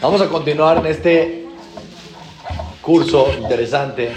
[0.00, 1.44] Vamos a continuar en este
[2.80, 4.12] curso interesante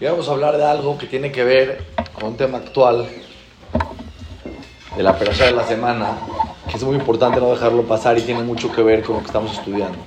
[0.00, 3.08] y vamos a hablar de algo que tiene que ver con un tema actual
[4.96, 6.18] de la persona de la semana,
[6.68, 9.28] que es muy importante no dejarlo pasar y tiene mucho que ver con lo que
[9.28, 9.98] estamos estudiando.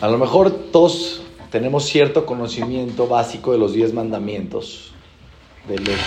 [0.00, 1.20] A lo mejor todos
[1.50, 4.94] tenemos cierto conocimiento básico de los diez mandamientos,
[5.68, 5.98] de los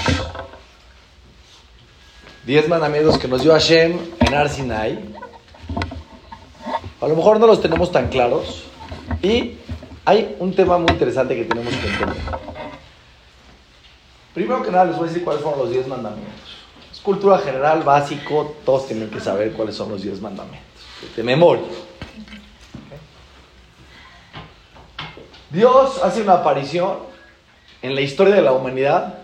[2.45, 4.99] diez mandamientos que nos dio Hashem en Arsinai.
[6.99, 8.63] A lo mejor no los tenemos tan claros.
[9.21, 9.57] Y
[10.05, 12.17] hay un tema muy interesante que tenemos que entender.
[14.33, 16.55] Primero que nada les voy a decir cuáles fueron los diez mandamientos.
[16.91, 20.61] Es cultura general, básico, todos tienen que saber cuáles son los diez mandamientos.
[21.15, 21.63] De memoria.
[25.49, 26.99] Dios hace una aparición
[27.81, 29.20] en la historia de la humanidad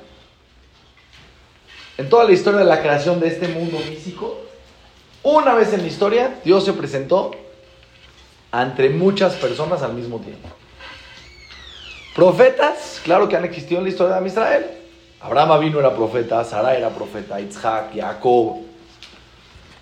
[1.98, 4.38] en toda la historia de la creación de este mundo físico,
[5.24, 7.32] una vez en la historia, Dios se presentó
[8.52, 10.48] ante muchas personas al mismo tiempo.
[12.16, 14.66] Profetas, claro que han existido en la historia de Israel.
[15.20, 18.58] Abraham vino era profeta, Sara era profeta, Isaac, Jacob,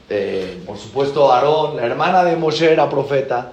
[0.09, 3.51] eh, por supuesto Aarón, la hermana de Moshe era profeta,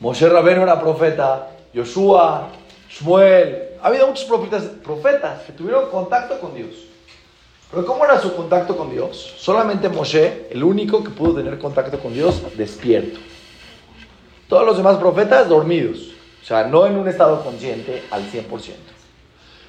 [0.00, 2.48] Moshe Rabeno era profeta, Joshua,
[2.90, 3.70] Shmuel.
[3.82, 6.91] Ha habido muchos profetas que tuvieron contacto con Dios.
[7.72, 9.34] Pero ¿cómo era su contacto con Dios?
[9.38, 13.18] Solamente Moshe, el único que pudo tener contacto con Dios, despierto.
[14.46, 16.10] Todos los demás profetas dormidos.
[16.42, 18.72] O sea, no en un estado consciente al 100%.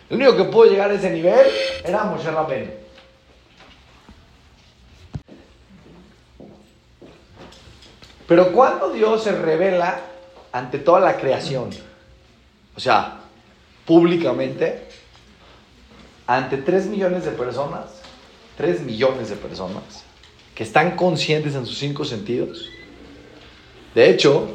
[0.09, 1.47] El único que pudo llegar a ese nivel
[1.85, 2.71] era Moshe Rabbeinu.
[8.27, 10.01] Pero cuando Dios se revela
[10.51, 11.69] ante toda la creación,
[12.75, 13.19] o sea,
[13.85, 14.87] públicamente,
[16.27, 17.85] ante 3 millones de personas,
[18.57, 20.03] 3 millones de personas,
[20.55, 22.69] que están conscientes en sus cinco sentidos.
[23.95, 24.47] De hecho,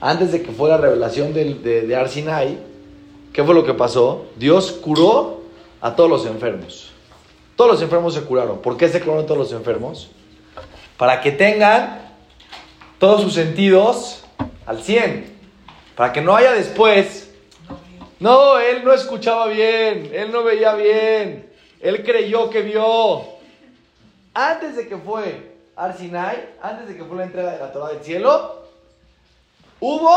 [0.00, 2.58] antes de que fuera la revelación de, de, de Arsinai,
[3.32, 4.26] ¿qué fue lo que pasó?
[4.36, 5.42] Dios curó
[5.80, 6.90] a todos los enfermos.
[7.56, 8.60] Todos los enfermos se curaron.
[8.60, 10.10] ¿Por qué se curaron todos los enfermos?
[10.96, 12.12] Para que tengan
[12.98, 14.24] todos sus sentidos
[14.66, 15.32] al 100.
[15.96, 17.21] Para que no haya después
[18.22, 21.50] no, él no escuchaba bien, él no veía bien,
[21.80, 23.22] él creyó que vio.
[24.32, 28.02] Antes de que fue Arsinai, antes de que fue la entrega de la Torah del
[28.02, 28.62] cielo,
[29.80, 30.08] hubo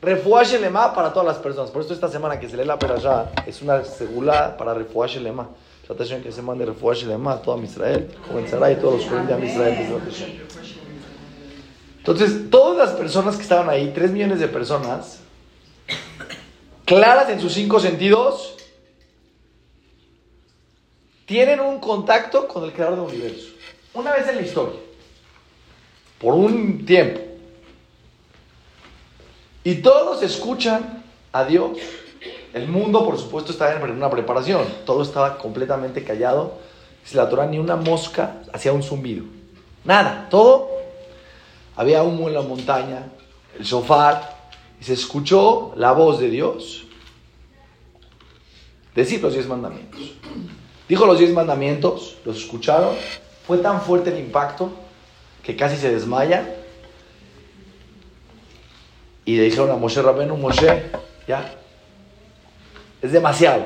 [0.00, 1.70] refuash lema para todas las personas.
[1.70, 5.48] Por eso esta semana que se lee la perashá es una segula para refuash lema.
[5.86, 9.46] Tratación que se mande refuash lema a toda Israel, comenzará y todos los jóvenes de
[9.46, 10.00] Israel.
[11.98, 15.25] Entonces, todas las personas que estaban ahí, 3 millones de personas,
[16.86, 18.54] claras en sus cinco sentidos,
[21.26, 23.48] tienen un contacto con el creador del universo.
[23.92, 24.78] Una vez en la historia.
[26.18, 27.20] Por un tiempo.
[29.64, 31.02] Y todos escuchan
[31.32, 31.76] a Dios.
[32.54, 34.64] El mundo, por supuesto, estaba en una preparación.
[34.86, 36.58] Todo estaba completamente callado.
[37.04, 39.24] Si la Torah ni una mosca hacía un zumbido.
[39.84, 40.28] Nada.
[40.30, 40.70] Todo.
[41.74, 43.08] Había humo en la montaña.
[43.58, 44.35] El sofá
[44.80, 46.84] y se escuchó la voz de Dios
[48.94, 50.00] decir los diez mandamientos.
[50.88, 52.94] Dijo los diez mandamientos, los escucharon,
[53.46, 54.70] fue tan fuerte el impacto
[55.42, 56.54] que casi se desmaya.
[59.24, 60.90] Y le dijeron a Moshe Rabenu, Moshe,
[61.26, 61.52] ya,
[63.02, 63.64] es demasiado.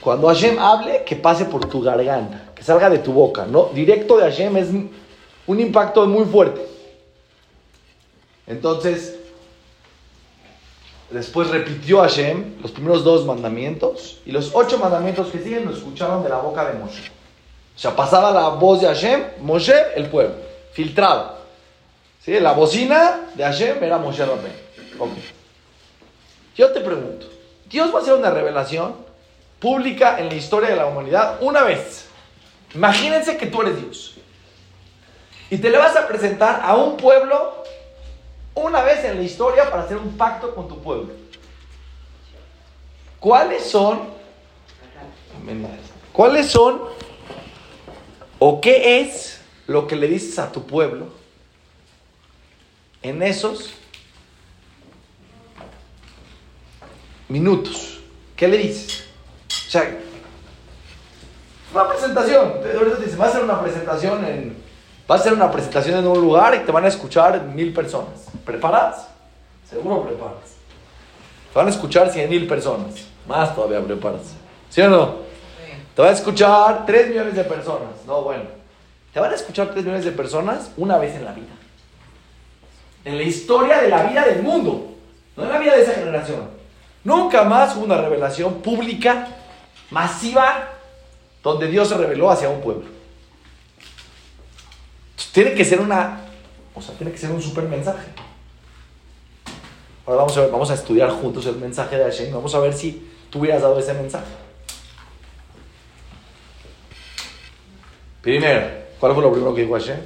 [0.00, 3.70] Cuando Hashem hable, que pase por tu garganta, que salga de tu boca, ¿no?
[3.74, 4.68] Directo de Hashem es
[5.46, 6.60] un impacto muy fuerte.
[8.46, 9.17] Entonces,
[11.10, 16.22] Después repitió Hashem los primeros dos mandamientos y los ocho mandamientos que siguen los escucharon
[16.22, 17.10] de la boca de Moshe.
[17.74, 20.34] O sea, pasaba la voz de Hashem, Moshe, el pueblo,
[20.72, 21.38] filtrado.
[22.20, 22.38] ¿Sí?
[22.40, 24.52] La bocina de Hashem era Moshe Rabén.
[24.98, 25.24] Okay.
[26.56, 27.26] Yo te pregunto,
[27.70, 28.96] Dios va a hacer una revelación
[29.60, 32.06] pública en la historia de la humanidad una vez.
[32.74, 34.14] Imagínense que tú eres Dios.
[35.50, 37.62] Y te le vas a presentar a un pueblo
[38.58, 41.12] una vez en la historia para hacer un pacto con tu pueblo.
[43.20, 44.00] ¿Cuáles son?
[46.12, 46.80] ¿Cuáles son
[48.38, 51.08] o qué es lo que le dices a tu pueblo
[53.02, 53.70] en esos
[57.28, 58.00] minutos?
[58.36, 59.04] ¿Qué le dices?
[59.66, 59.98] O sea,
[61.72, 62.52] una presentación.
[62.76, 64.67] Ahorita te va a hacer una presentación en
[65.08, 68.26] Vas a hacer una presentación en un lugar y te van a escuchar mil personas.
[68.44, 69.08] ¿Preparas?
[69.68, 70.56] Seguro preparas.
[71.50, 73.06] Te van a escuchar cien mil personas.
[73.26, 74.34] Más todavía preparas.
[74.68, 75.14] ¿Sí o no?
[75.94, 78.04] Te van a escuchar 3 millones de personas.
[78.06, 78.44] No, bueno.
[79.14, 81.54] Te van a escuchar 3 millones de personas una vez en la vida.
[83.06, 84.94] En la historia de la vida del mundo.
[85.36, 86.50] No en la vida de esa generación.
[87.02, 89.26] Nunca más hubo una revelación pública,
[89.90, 90.68] masiva,
[91.42, 92.97] donde Dios se reveló hacia un pueblo.
[95.38, 96.22] Tiene que ser una,
[96.74, 98.08] o sea, tiene que ser un super mensaje.
[100.04, 102.34] Ahora vamos a, ver, vamos a estudiar juntos el mensaje de Hashem.
[102.34, 104.26] Vamos a ver si tú hubieras dado ese mensaje.
[108.20, 108.66] Primero,
[108.98, 110.00] ¿cuál fue lo primero que dijo Hashem?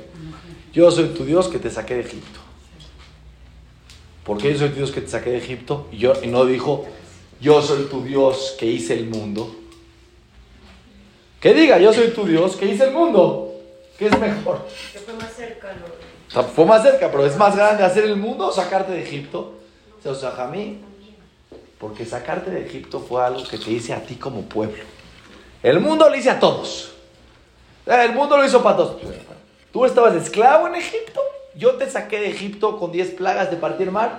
[0.75, 2.40] Yo soy tu Dios que te saqué de Egipto.
[4.25, 5.88] ¿Por qué yo soy tu Dios que te saqué de Egipto?
[5.93, 6.84] Y, yo, y no dijo,
[7.40, 9.50] yo soy tu Dios que hice el mundo.
[11.40, 13.51] Que diga, yo soy tu Dios que hice el mundo.
[14.02, 14.66] ¿Qué es mejor?
[14.93, 15.76] Que fue más cerca.
[16.56, 19.60] fue más cerca, pero es más grande hacer el mundo o sacarte de Egipto.
[20.04, 20.81] O sea, a mí,
[21.78, 24.82] porque sacarte de Egipto fue algo que te hice a ti como pueblo.
[25.62, 26.94] El mundo lo hice a todos.
[27.87, 29.00] El mundo lo hizo para todos.
[29.72, 31.20] Tú estabas esclavo en Egipto.
[31.55, 34.19] Yo te saqué de Egipto con 10 plagas de partir mar.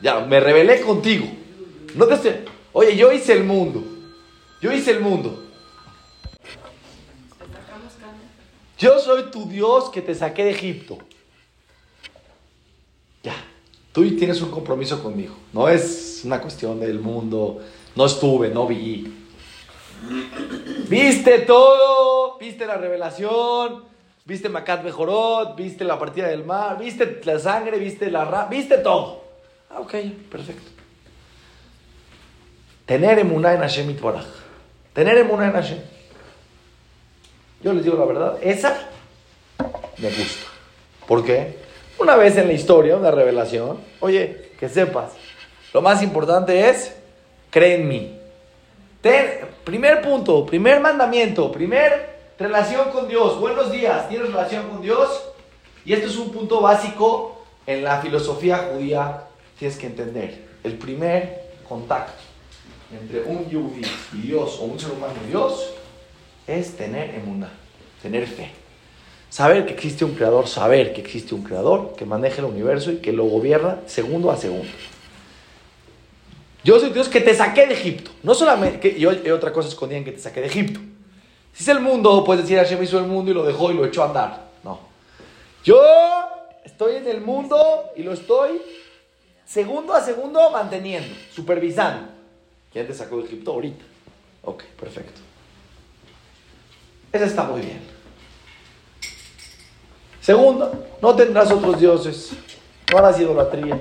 [0.00, 1.26] ya, me rebelé contigo.
[1.96, 2.32] No te estoy...
[2.72, 3.84] Oye, yo hice el mundo.
[4.62, 5.49] Yo hice el mundo.
[8.80, 10.96] Yo soy tu Dios que te saqué de Egipto.
[13.22, 13.34] Ya,
[13.92, 15.34] tú tienes un compromiso conmigo.
[15.52, 17.60] No es una cuestión del mundo.
[17.94, 19.14] No estuve, no vi.
[20.88, 23.84] Viste todo, viste la revelación,
[24.24, 28.78] viste Macat Mejorot, viste la partida del mar, viste la sangre, viste la ra viste
[28.78, 29.24] todo.
[29.68, 29.94] Ah, ok,
[30.30, 30.70] perfecto.
[32.86, 34.26] Tener emuná en Hashem Itbaraj.
[34.94, 35.78] Tener emuná en Hashem.
[37.62, 38.88] Yo les digo la verdad, esa
[39.98, 40.46] me gusta.
[41.06, 41.58] ¿Por qué?
[41.98, 45.12] Una vez en la historia, una revelación, oye, que sepas,
[45.74, 46.96] lo más importante es,
[47.50, 48.18] cree en mí.
[49.64, 53.38] primer punto, primer mandamiento, primer relación con Dios.
[53.38, 55.22] Buenos días, ¿tienes relación con Dios?
[55.84, 59.24] Y esto es un punto básico en la filosofía judía,
[59.58, 60.48] tienes que entender.
[60.64, 62.22] El primer contacto
[62.90, 63.82] entre un yudí
[64.14, 65.74] y Dios o un ser humano y Dios
[66.58, 67.50] es tener emuná,
[68.02, 68.50] tener fe.
[69.28, 72.96] Saber que existe un creador, saber que existe un creador que maneja el universo y
[72.96, 74.68] que lo gobierna segundo a segundo.
[76.64, 78.10] Yo soy Dios que te saqué de Egipto.
[78.22, 80.80] No solamente, que yo hay otra cosa escondida en que te saqué de Egipto.
[81.52, 83.84] Si es el mundo, puedes decir Hashem hizo el mundo y lo dejó y lo
[83.84, 84.50] echó a andar.
[84.64, 84.80] No.
[85.64, 85.80] Yo
[86.64, 88.60] estoy en el mundo y lo estoy
[89.46, 92.08] segundo a segundo manteniendo, supervisando.
[92.72, 93.84] ¿Quién te sacó de Egipto ahorita?
[94.44, 95.29] Ok, perfecto.
[97.12, 97.80] Eso está muy bien.
[100.20, 102.32] Segundo, no tendrás otros dioses.
[102.90, 103.80] No harás idolatría.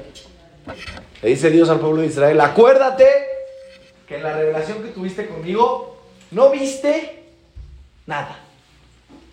[1.22, 3.08] Le dice Dios al pueblo de Israel, acuérdate
[4.08, 5.98] que en la revelación que tuviste conmigo,
[6.32, 7.24] no viste
[8.06, 8.40] nada.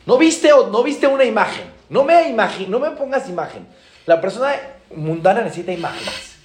[0.05, 1.65] No viste, no viste una imagen.
[1.89, 2.35] No me,
[2.69, 3.67] no me pongas imagen.
[4.05, 4.55] La persona
[4.95, 6.37] mundana necesita imágenes.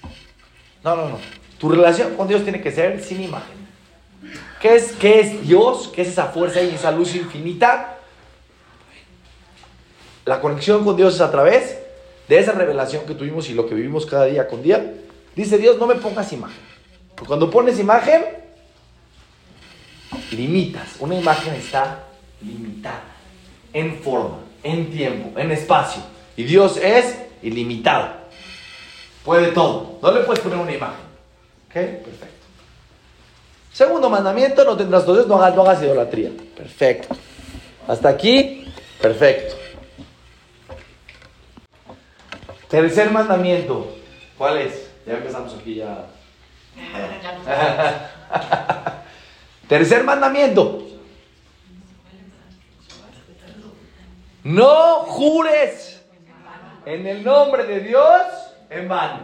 [0.84, 1.18] No, no, no.
[1.58, 3.61] Tu relación con Dios tiene que ser sin imagen.
[4.60, 5.90] ¿Qué es, qué es Dios?
[5.94, 7.98] ¿Qué es esa fuerza y esa luz infinita?
[10.24, 11.78] La conexión con Dios es a través
[12.28, 14.94] de esa revelación que tuvimos y lo que vivimos cada día con día.
[15.34, 16.62] Dice Dios, no me pongas imagen.
[17.14, 18.24] Porque cuando pones imagen,
[20.30, 20.96] limitas.
[21.00, 22.04] Una imagen está
[22.40, 23.02] limitada
[23.72, 26.02] en forma, en tiempo, en espacio.
[26.36, 28.22] Y Dios es ilimitado.
[29.24, 29.98] Puede todo.
[30.02, 31.04] No le puedes poner una imagen.
[31.66, 31.74] ¿Ok?
[31.74, 32.41] Perfecto.
[33.72, 36.30] Segundo mandamiento, no tendrás dioses, no hagas, no hagas idolatría.
[36.56, 37.16] Perfecto.
[37.88, 39.56] Hasta aquí, perfecto.
[42.68, 43.96] Tercer mandamiento,
[44.36, 44.90] ¿cuál es?
[45.06, 46.06] Ya empezamos aquí ya.
[49.68, 50.86] Tercer mandamiento.
[54.44, 56.02] No jures
[56.84, 58.22] en el nombre de Dios
[58.70, 59.20] en vano.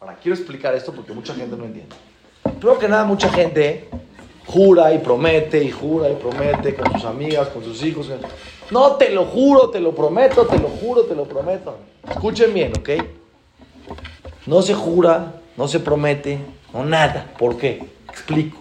[0.00, 1.94] Ahora quiero explicar esto porque mucha gente no entiende.
[2.60, 3.88] Creo que nada, mucha gente
[4.46, 8.10] jura y promete y jura y promete con sus amigas, con sus hijos.
[8.70, 11.76] No, te lo juro, te lo prometo, te lo juro, te lo prometo.
[12.08, 12.90] Escuchen bien, ¿ok?
[14.46, 16.38] No se jura, no se promete,
[16.72, 17.32] no nada.
[17.38, 17.84] ¿Por qué?
[18.08, 18.58] Explico.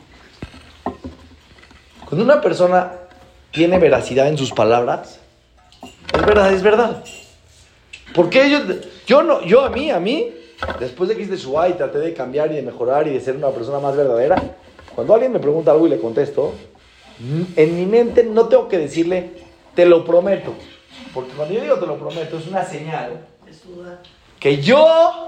[2.05, 2.93] Cuando una persona
[3.51, 5.19] tiene veracidad en sus palabras,
[6.13, 7.03] es verdad, es verdad.
[8.13, 8.59] Porque yo,
[9.07, 10.31] yo no, yo a mí, a mí,
[10.79, 13.35] después de que hice su y traté de cambiar y de mejorar y de ser
[13.35, 14.41] una persona más verdadera,
[14.93, 16.53] cuando alguien me pregunta algo y le contesto,
[17.55, 19.31] en mi mente no tengo que decirle,
[19.73, 20.53] te lo prometo.
[21.13, 23.25] Porque cuando yo digo te lo prometo, es una señal
[24.39, 25.27] que yo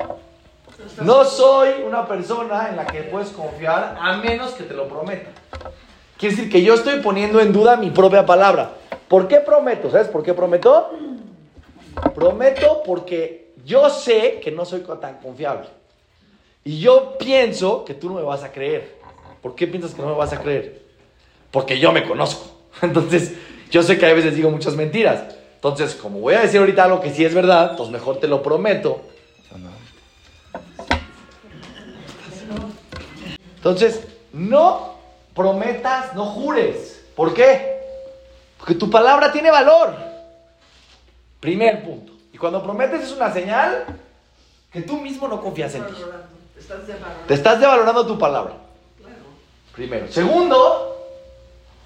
[1.01, 5.29] no soy una persona en la que puedes confiar a menos que te lo prometa.
[6.17, 8.72] Quiere decir que yo estoy poniendo en duda mi propia palabra.
[9.07, 9.89] ¿Por qué prometo?
[9.89, 10.91] ¿Sabes por qué prometo?
[12.13, 15.68] Prometo porque yo sé que no soy tan confiable.
[16.64, 18.98] Y yo pienso que tú no me vas a creer.
[19.42, 20.82] ¿Por qué piensas que no me vas a creer?
[21.52, 22.50] Porque yo me conozco.
[22.82, 23.34] Entonces,
[23.70, 25.36] yo sé que a veces digo muchas mentiras.
[25.56, 28.42] Entonces, como voy a decir ahorita algo que sí es verdad, pues mejor te lo
[28.42, 29.02] prometo.
[33.58, 34.96] Entonces, no
[35.36, 37.04] prometas, no jures.
[37.18, 37.82] ¿Por qué?
[38.58, 39.94] Porque tu palabra tiene valor.
[41.42, 42.17] Primer punto.
[42.38, 43.84] Y cuando prometes es una señal
[44.72, 45.94] que tú mismo no confías en ti.
[47.27, 48.53] Te estás devalorando tu palabra.
[49.74, 50.12] Primero.
[50.12, 51.03] Segundo,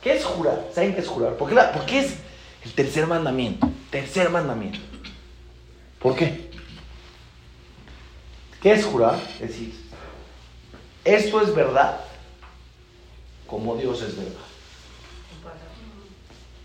[0.03, 0.67] ¿qué es jurar?
[0.75, 1.35] ¿Saben qué es jurar?
[1.35, 2.17] ¿Por qué, porque es
[2.65, 3.65] el tercer mandamiento.
[3.91, 4.79] Tercer mandamiento.
[6.01, 6.51] ¿Por qué?
[8.61, 9.17] ¿Qué es jurar?
[9.35, 9.73] Es decir,
[11.05, 11.97] esto es verdad
[13.47, 14.33] como Dios es verdad.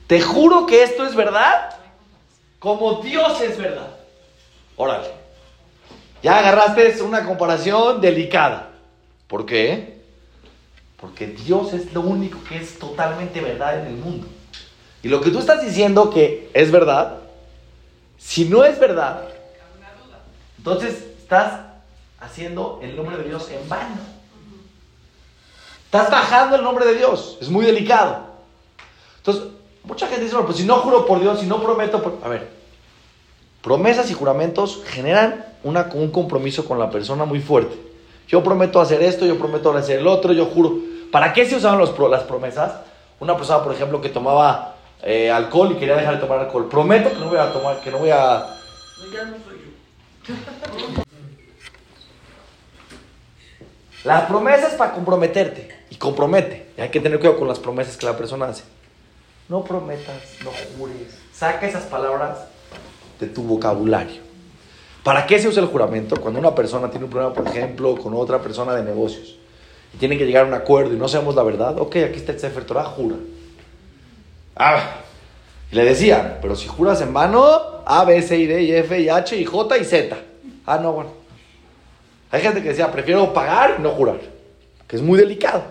[0.08, 1.76] Te juro que esto es verdad
[2.66, 3.90] como Dios es verdad.
[4.74, 5.12] Órale.
[6.20, 8.70] Ya agarraste una comparación delicada.
[9.28, 10.00] ¿Por qué?
[10.96, 14.26] Porque Dios es lo único que es totalmente verdad en el mundo.
[15.00, 17.18] Y lo que tú estás diciendo que es verdad,
[18.18, 19.28] si no es verdad,
[20.58, 21.60] entonces estás
[22.18, 23.94] haciendo el nombre de Dios en vano.
[25.84, 27.38] Estás bajando el nombre de Dios.
[27.40, 28.26] Es muy delicado.
[29.18, 29.44] Entonces,
[29.84, 32.18] mucha gente dice, bueno, pues si no juro por Dios, si no prometo por...
[32.24, 32.55] A ver,
[33.66, 37.76] promesas y juramentos generan una, un compromiso con la persona muy fuerte.
[38.28, 40.78] Yo prometo hacer esto, yo prometo hacer el otro, yo juro.
[41.10, 42.74] ¿Para qué se usaban los, las promesas?
[43.18, 46.68] Una persona, por ejemplo, que tomaba eh, alcohol y quería dejar de tomar alcohol.
[46.68, 48.56] Prometo que no voy a tomar, que no voy a...
[49.12, 49.58] Ya no soy
[50.28, 51.02] yo.
[54.04, 55.76] Las promesas para comprometerte.
[55.90, 56.70] Y compromete.
[56.78, 58.62] Y hay que tener cuidado con las promesas que la persona hace.
[59.48, 61.18] No prometas, no jures.
[61.32, 62.54] Saca esas palabras
[63.20, 64.22] de tu vocabulario.
[65.02, 66.20] ¿Para qué se usa el juramento?
[66.20, 69.36] Cuando una persona tiene un problema, por ejemplo, con otra persona de negocios.
[69.94, 71.78] Y tienen que llegar a un acuerdo y no sabemos la verdad.
[71.78, 73.16] Ok, aquí está el Sefer Torah, jura.
[74.56, 74.96] Ah,
[75.70, 79.08] le decían, pero si juras en vano, A, B, C, I, D, y F, y
[79.08, 80.16] H, y J, y Z.
[80.64, 81.10] Ah, no, bueno.
[82.30, 84.20] Hay gente que decía, prefiero pagar y no jurar,
[84.88, 85.62] que es muy delicado.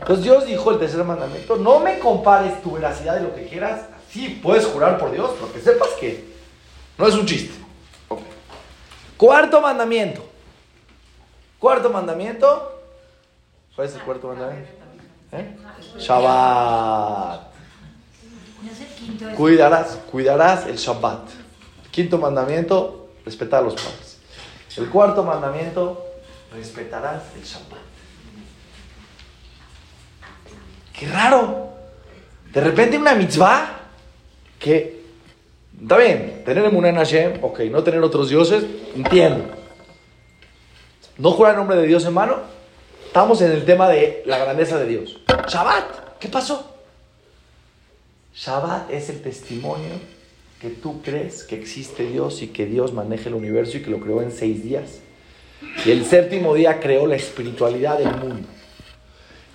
[0.00, 3.82] Entonces Dios dijo el tercer mandamiento, no me compares tu veracidad de lo que quieras.
[4.10, 6.29] Sí, puedes jurar por Dios, pero que sepas que
[7.00, 7.54] no es un chiste.
[9.16, 10.24] Cuarto mandamiento.
[11.58, 12.82] Cuarto mandamiento.
[13.74, 14.70] ¿Cuál es el cuarto mandamiento?
[15.32, 15.56] ¿Eh?
[15.98, 17.40] Shabbat.
[19.36, 21.28] Cuidarás, cuidarás el Shabbat.
[21.90, 24.18] Quinto mandamiento, respetar a los padres.
[24.76, 26.04] El cuarto mandamiento,
[26.52, 27.80] respetarás el Shabbat.
[30.92, 31.70] Qué raro.
[32.52, 33.80] De repente una mitzvah
[34.58, 34.99] que,
[35.82, 39.44] está bien, tener emuná en Hashem, ok, no tener otros dioses, entiendo.
[41.18, 42.38] No jurar el nombre de Dios en mano,
[43.06, 45.20] estamos en el tema de la grandeza de Dios.
[45.48, 46.74] Shabbat, ¿qué pasó?
[48.34, 49.92] Shabbat es el testimonio
[50.60, 54.00] que tú crees que existe Dios y que Dios maneja el universo y que lo
[54.00, 55.00] creó en seis días.
[55.84, 58.48] Y el séptimo día creó la espiritualidad del mundo.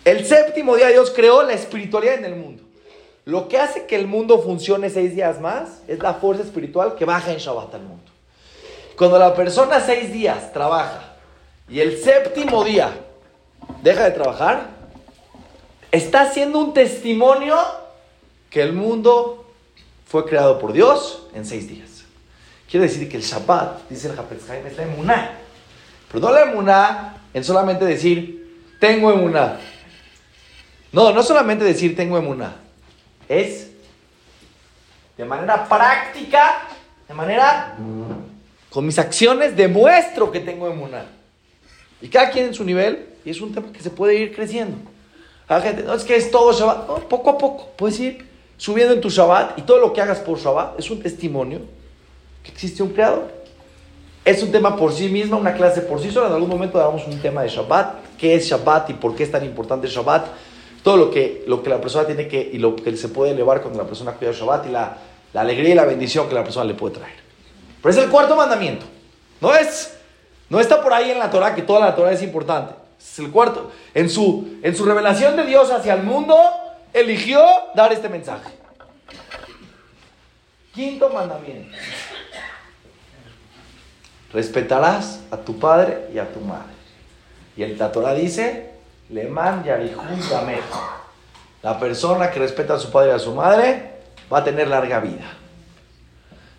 [0.03, 2.64] El séptimo día Dios creó la espiritualidad en el mundo.
[3.25, 7.05] Lo que hace que el mundo funcione seis días más es la fuerza espiritual que
[7.05, 8.11] baja en Shabbat al mundo.
[8.95, 11.15] Cuando la persona seis días trabaja
[11.67, 12.91] y el séptimo día
[13.81, 14.69] deja de trabajar,
[15.91, 17.57] está haciendo un testimonio
[18.51, 19.45] que el mundo
[20.07, 22.03] fue creado por Dios en seis días.
[22.69, 25.39] Quiere decir que el Shabbat, dice el Hafez es la emuná.
[26.11, 29.59] Pero no la emuná en solamente decir, tengo emuná.
[30.91, 32.64] No, no solamente decir tengo emuná.
[33.27, 33.71] Es
[35.17, 36.67] de manera práctica,
[37.07, 37.75] de manera
[38.69, 41.05] con mis acciones demuestro que tengo emuná.
[42.01, 44.77] Y cada quien en su nivel, y es un tema que se puede ir creciendo.
[45.47, 48.27] La gente, no es que es todo Shabbat, no, poco a poco, puedes ir
[48.57, 51.61] subiendo en tu Shabbat y todo lo que hagas por Shabbat es un testimonio
[52.43, 53.31] que existe un creador.
[54.23, 56.27] Es un tema por sí mismo, una clase por sí sola.
[56.27, 59.31] En algún momento damos un tema de Shabbat, qué es Shabbat y por qué es
[59.31, 60.25] tan importante Shabbat.
[60.85, 63.59] Todo lo que, lo que la persona tiene que y lo que se puede elevar
[63.61, 64.95] cuando la persona cuida Shabbat y la,
[65.33, 67.15] la alegría y la bendición que la persona le puede traer.
[67.81, 68.85] Pero es el cuarto mandamiento.
[69.41, 69.97] No es,
[70.47, 72.75] no está por ahí en la Torah que toda la Torah es importante.
[72.99, 73.71] Es el cuarto.
[73.95, 76.37] En su, en su revelación de Dios hacia el mundo,
[76.93, 78.51] eligió dar este mensaje.
[80.71, 81.75] Quinto mandamiento.
[84.31, 86.75] Respetarás a tu padre y a tu madre.
[87.57, 88.74] Y el Torah dice,
[89.09, 90.19] Leman Yarihun
[91.61, 93.91] La persona que respeta a su padre y a su madre
[94.31, 95.33] va a tener larga vida.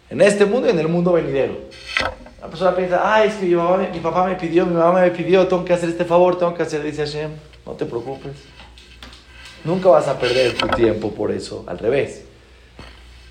[0.08, 1.54] En este mundo y en el mundo venidero.
[2.40, 5.48] La persona piensa, ay, es que mi, mi papá me pidió, mi mamá me pidió,
[5.48, 7.32] tengo que hacer este favor, tengo que hacer, dice Hashem,
[7.64, 8.36] no te preocupes.
[9.64, 12.24] Nunca vas a perder tu tiempo por eso, al revés.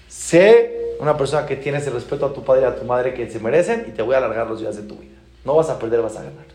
[0.09, 3.29] Sé una persona que tienes el respeto a tu padre y a tu madre que
[3.29, 5.15] se merecen y te voy a alargar los días de tu vida.
[5.45, 6.54] No vas a perder, vas a ganar.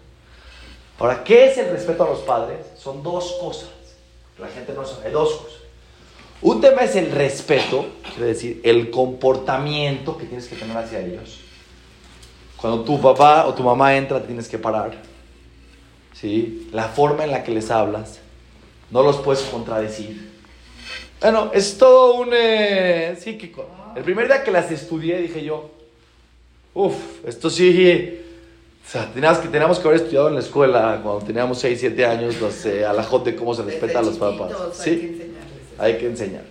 [1.01, 2.59] Ahora, ¿qué es el respeto a los padres?
[2.77, 3.71] Son dos cosas.
[4.39, 5.59] La gente no sabe, dos cosas.
[6.43, 11.41] Un tema es el respeto, quiere decir, el comportamiento que tienes que tener hacia ellos.
[12.57, 14.93] Cuando tu papá o tu mamá entra, tienes que parar.
[16.13, 16.69] ¿Sí?
[16.71, 18.21] La forma en la que les hablas.
[18.91, 20.31] No los puedes contradecir.
[21.19, 23.67] Bueno, es todo un eh, psíquico.
[23.97, 25.71] El primer día que las estudié dije yo,
[26.75, 28.27] uff, esto sí...
[28.87, 32.07] O sea, teníamos que, teníamos que haber estudiado en la escuela cuando teníamos 6, 7
[32.07, 34.53] años, los eh, alajot de cómo se respeta a los papás.
[34.73, 35.35] ¿Sí?
[35.79, 36.43] Hay que enseñar.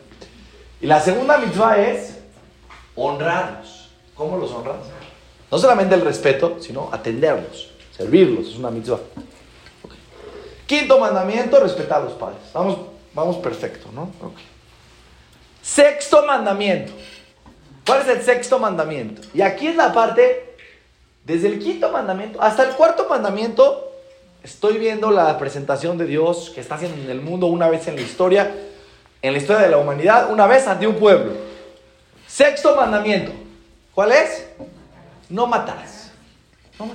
[0.81, 2.19] Y la segunda mitzvah es
[2.95, 3.89] honrarlos.
[4.15, 4.77] ¿Cómo los honras?
[5.51, 8.99] No solamente el respeto, sino atenderlos, servirlos, es una mitzvah.
[10.65, 12.39] Quinto mandamiento, respetar a los padres.
[12.53, 12.77] Vamos,
[13.13, 14.11] vamos perfecto, ¿no?
[15.61, 16.93] Sexto mandamiento.
[17.85, 19.21] ¿Cuál es el sexto mandamiento?
[19.33, 20.48] Y aquí es la parte,
[21.29, 23.91] desde el quinto mandamiento hasta el cuarto mandamiento,
[24.41, 27.97] estoy viendo la presentación de Dios que está haciendo en el mundo una vez en
[27.97, 28.51] la historia,
[29.21, 31.33] en la historia de la humanidad, una vez ante un pueblo.
[32.25, 33.31] Sexto mandamiento.
[33.93, 34.47] ¿Cuál es?
[35.29, 36.09] no matarás.
[36.79, 36.89] No.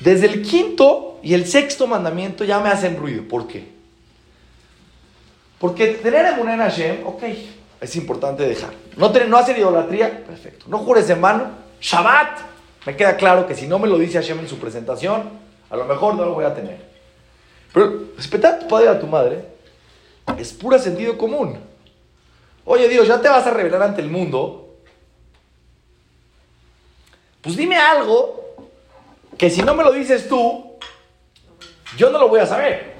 [0.00, 3.24] Desde el quinto y el sexto mandamiento ya me hacen ruido.
[3.28, 3.68] ¿Por qué?
[5.58, 7.24] Porque tener emuná en Hashem, ok,
[7.82, 8.70] es importante dejar.
[8.96, 10.64] No, tener, no hacer idolatría, perfecto.
[10.68, 12.49] No jures en mano, Shabbat.
[12.86, 15.30] Me queda claro que si no me lo dice Hashem en su presentación,
[15.68, 16.80] a lo mejor no lo voy a tener.
[17.72, 19.44] Pero respetar a tu padre y a tu madre
[20.38, 21.58] es pura sentido común.
[22.64, 24.70] Oye Dios, ya te vas a revelar ante el mundo
[27.40, 28.54] pues dime algo
[29.38, 30.76] que si no me lo dices tú,
[31.96, 32.94] yo no lo voy a saber.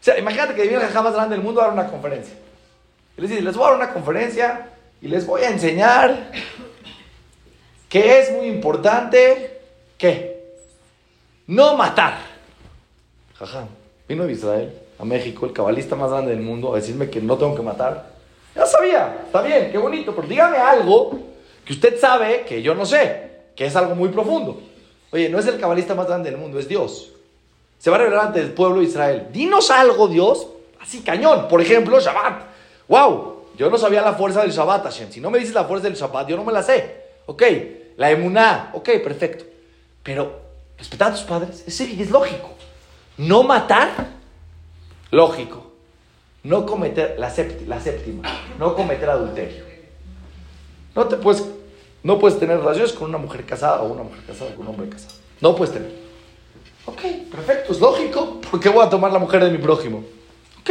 [0.00, 2.34] O sea, imagínate que viene el más grande del mundo a dar una conferencia.
[3.16, 4.68] Y les dice, les voy a dar una conferencia
[5.00, 6.30] y les voy a enseñar
[7.94, 9.60] que es muy importante
[9.96, 10.48] que
[11.46, 12.18] no matar.
[13.38, 13.68] Jaja,
[14.08, 17.38] vino de Israel a México, el cabalista más grande del mundo, a decirme que no
[17.38, 18.10] tengo que matar.
[18.52, 21.20] Ya sabía, está bien, qué bonito, pero dígame algo
[21.64, 24.60] que usted sabe que yo no sé, que es algo muy profundo.
[25.12, 27.12] Oye, no es el cabalista más grande del mundo, es Dios.
[27.78, 29.28] Se va a revelar ante el pueblo de Israel.
[29.30, 30.48] Dinos algo, Dios,
[30.80, 31.46] así cañón.
[31.46, 32.42] Por ejemplo, Shabbat.
[32.88, 33.34] ¡Wow!
[33.56, 35.12] Yo no sabía la fuerza del Shabbat, Hashem.
[35.12, 37.04] Si no me dices la fuerza del Shabbat, yo no me la sé.
[37.26, 37.42] Ok,
[37.96, 38.70] la emuná.
[38.74, 39.44] Ok, perfecto.
[40.02, 40.40] Pero
[40.78, 42.50] respetar a tus padres es, es lógico.
[43.16, 44.08] No matar,
[45.10, 45.72] lógico.
[46.42, 48.22] No cometer, la, séptima,
[48.58, 49.64] no cometer adulterio.
[50.94, 51.42] No te puedes,
[52.02, 54.90] no puedes tener relaciones con una mujer casada o una mujer casada con un hombre
[54.90, 55.14] casado.
[55.40, 55.90] No puedes tener.
[56.84, 58.42] Ok, perfecto, es lógico.
[58.42, 60.04] ¿Por qué voy a tomar la mujer de mi prójimo?
[60.60, 60.70] Ok.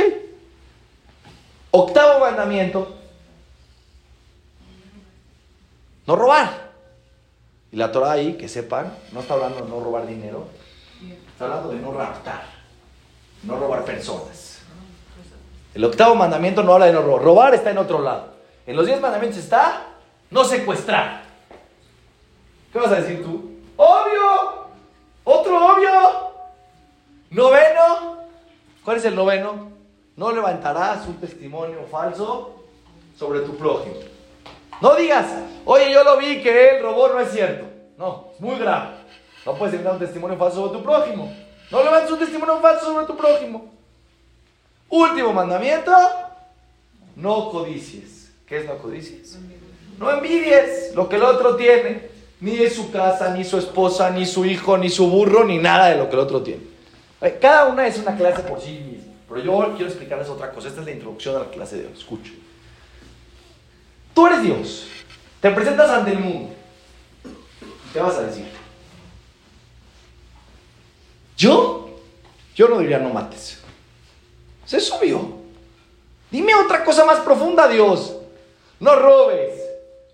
[1.71, 2.95] Octavo mandamiento.
[6.05, 6.62] No robar.
[7.73, 10.45] Y la Torah ahí, que sepan, no está hablando de no robar dinero,
[11.27, 12.43] está hablando de no raptar,
[13.41, 14.59] no robar personas.
[15.73, 17.23] El octavo mandamiento no habla de no robar.
[17.23, 18.27] Robar está en otro lado.
[18.67, 19.87] En los diez mandamientos está
[20.29, 21.23] no secuestrar.
[22.71, 23.53] ¿Qué vas a decir tú?
[23.75, 24.67] Obvio.
[25.23, 26.31] Otro obvio.
[27.31, 28.17] Noveno.
[28.85, 29.71] ¿Cuál es el noveno?
[30.15, 32.53] No levantarás un testimonio falso
[33.17, 33.95] sobre tu prójimo.
[34.81, 35.25] No digas,
[35.65, 37.65] oye, yo lo vi que él robó, no es cierto.
[37.97, 38.95] No, es muy grave.
[39.45, 41.33] No puedes levantar un testimonio falso sobre tu prójimo.
[41.71, 43.71] No levantes un testimonio falso sobre tu prójimo.
[44.89, 45.91] Último mandamiento,
[47.15, 48.31] no codicies.
[48.45, 49.37] ¿Qué es no codicies?
[49.97, 52.11] No envidies lo que el otro tiene.
[52.41, 55.87] Ni de su casa, ni su esposa, ni su hijo, ni su burro, ni nada
[55.87, 56.61] de lo que el otro tiene.
[57.39, 59.13] Cada una es una clase por sí misma.
[59.29, 60.67] Pero yo quiero explicarles otra cosa.
[60.67, 61.93] Esta es la introducción a la clase de hoy.
[61.97, 62.33] Escucho.
[64.13, 64.87] Tú eres Dios.
[65.41, 66.53] Te presentas ante el mundo.
[67.91, 68.47] ¿Qué vas a decir?
[71.37, 71.89] ¿Yo?
[72.55, 73.59] Yo no diría no mates.
[74.71, 75.39] Es obvio.
[76.31, 78.15] Dime otra cosa más profunda, Dios.
[78.79, 79.63] No robes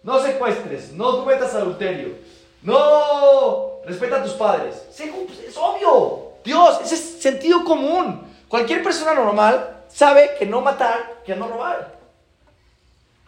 [0.03, 2.15] no secuestres, no cometas adulterio,
[2.61, 4.83] no respeta a tus padres.
[4.87, 8.27] Pues, es obvio, Dios, ese es sentido común.
[8.47, 11.98] Cualquier persona normal sabe que no matar, que no robar.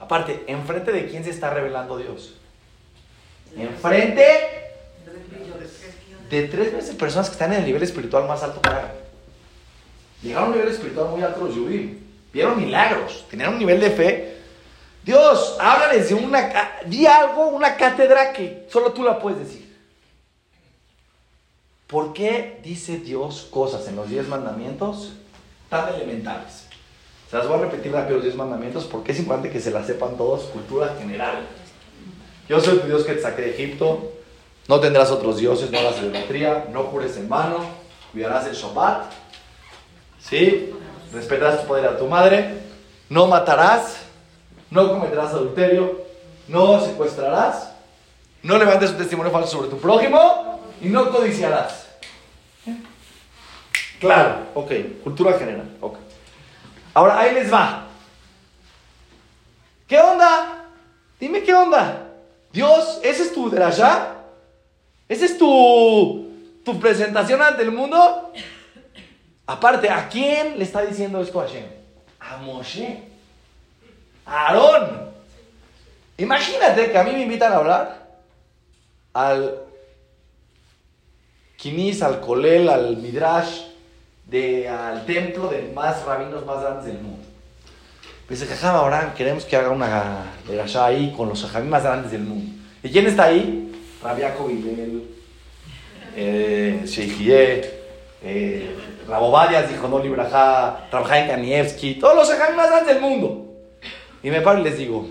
[0.01, 2.33] Aparte, ¿enfrente de quién se está revelando Dios?
[3.55, 4.23] Enfrente
[6.29, 8.69] de tres veces personas que están en el nivel espiritual más alto que
[10.23, 11.99] Llegaron a un nivel espiritual muy alto los Yudim.
[12.33, 14.37] Vieron milagros, tenían un nivel de fe.
[15.03, 19.77] Dios, háblales de una, di algo, una cátedra que solo tú la puedes decir.
[21.87, 25.13] ¿Por qué dice Dios cosas en los diez mandamientos
[25.69, 26.60] tan elementales?
[27.31, 29.87] Se las voy a repetir rápido los diez mandamientos porque es importante que se las
[29.87, 31.47] sepan todos, cultura general.
[32.49, 34.11] Yo soy tu Dios que te saqué de Egipto,
[34.67, 37.59] no tendrás otros dioses, no harás idolatría, no jures en vano,
[38.11, 39.13] cuidarás el Shabbat,
[40.19, 40.73] ¿sí?
[41.13, 42.53] respetarás tu padre y a tu madre,
[43.07, 43.99] no matarás,
[44.69, 46.01] no cometerás adulterio,
[46.49, 47.71] no secuestrarás,
[48.43, 51.87] no levantes un testimonio falso sobre tu prójimo y no codiciarás.
[54.01, 56.10] Claro, ok, cultura general, ok.
[56.93, 57.87] Ahora ahí les va.
[59.87, 60.65] ¿Qué onda?
[61.19, 62.07] Dime qué onda.
[62.51, 64.15] Dios, ¿ese es tu derashá?
[65.07, 66.29] ¿Esa es tu,
[66.63, 68.31] tu presentación ante el mundo?
[69.45, 71.65] Aparte, ¿a quién le está diciendo esto a Hashem?
[72.19, 73.03] A Moshe.
[74.25, 75.11] A Aarón.
[76.17, 78.07] Imagínate que a mí me invitan a hablar
[79.13, 79.63] al
[81.57, 83.70] Kinis, al Kolel, al Midrash,
[84.31, 87.23] de, al templo de más rabinos más grandes del mundo.
[88.29, 92.21] Dice, Jajam, ahora queremos que haga una derashá ahí con los jajamí más grandes del
[92.21, 92.49] mundo.
[92.81, 93.69] ¿Y quién está ahí?
[94.01, 95.03] Rabiaco Vilel,
[96.15, 96.85] eh,
[98.23, 98.75] eh,
[99.07, 103.47] Rabobadias dijo no Libraja, Rabjaim Kanievski, todos los jajamí más grandes del mundo.
[104.23, 105.05] Y me paro y les digo,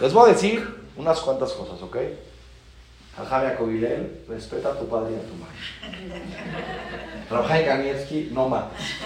[0.00, 0.64] les voy a decir
[0.96, 1.96] unas cuantas cosas, ¿ok?
[3.16, 7.09] Jajam Yacobilel, respeta a tu padre y a tu madre.
[7.30, 8.96] Rabjaim Kanievski, no mates.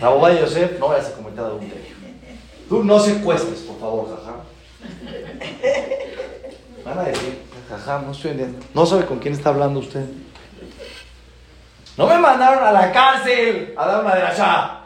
[0.00, 1.96] Rabobadia Yosef, no vayas a cometer adulterio.
[2.68, 4.40] Tú no secuestres, por favor, jajam.
[6.84, 8.66] Van a decir, jajam, no estoy entendiendo.
[8.74, 10.04] No sabe con quién está hablando usted.
[11.96, 14.80] No me mandaron a la cárcel a dar una de allá.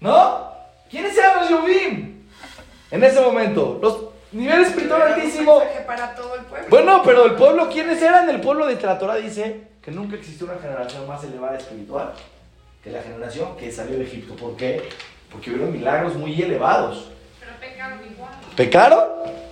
[0.00, 0.48] ¿No?
[0.90, 2.24] ¿Quiénes eran los Yubim?
[2.90, 3.78] En ese momento.
[3.82, 3.98] Los
[4.32, 5.62] niveles espirituales altísimos.
[5.86, 6.66] para todo el pueblo.
[6.68, 8.28] Bueno, pero el pueblo, ¿quiénes eran?
[8.30, 12.12] El pueblo de la Torah dice que nunca existió una generación más elevada espiritual
[12.84, 14.36] que la generación que salió de Egipto.
[14.36, 14.86] ¿Por qué?
[15.32, 17.08] Porque hubieron milagros muy elevados.
[17.40, 18.34] Pero pecaron igual.
[18.54, 19.04] ¿Pecaron?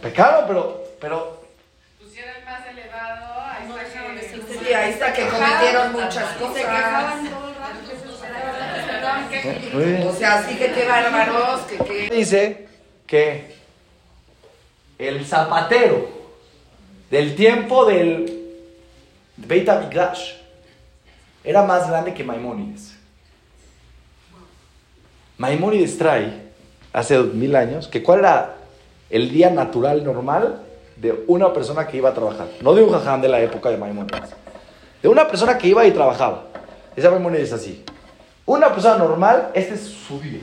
[0.03, 1.43] Pecaron, pero, pero
[2.13, 4.21] si era el más elevado, ahí está que...
[4.67, 6.55] Sí, ahí está que cometieron muchas Se cosas.
[6.55, 7.79] quejaban todo el rato.
[10.11, 12.11] O sea, sí que qué bárbaros, que qué.
[12.15, 12.69] dice
[13.07, 13.57] que
[14.99, 16.11] el zapatero
[17.11, 18.46] del tiempo del
[19.37, 20.33] Beit HaMikdash
[21.45, 22.95] era más grande que Maimónides.
[25.39, 26.51] Maimónides trae,
[26.93, 28.57] hace dos mil años, que cuál era
[29.11, 30.63] el día natural normal
[30.97, 32.49] de una persona que iba a trabajar.
[32.63, 34.31] No de un jajam de la época de Maimónides.
[35.03, 36.45] De una persona que iba y trabajaba.
[36.97, 37.85] Esa Maimónides es así.
[38.47, 40.41] Una persona normal, este es su día.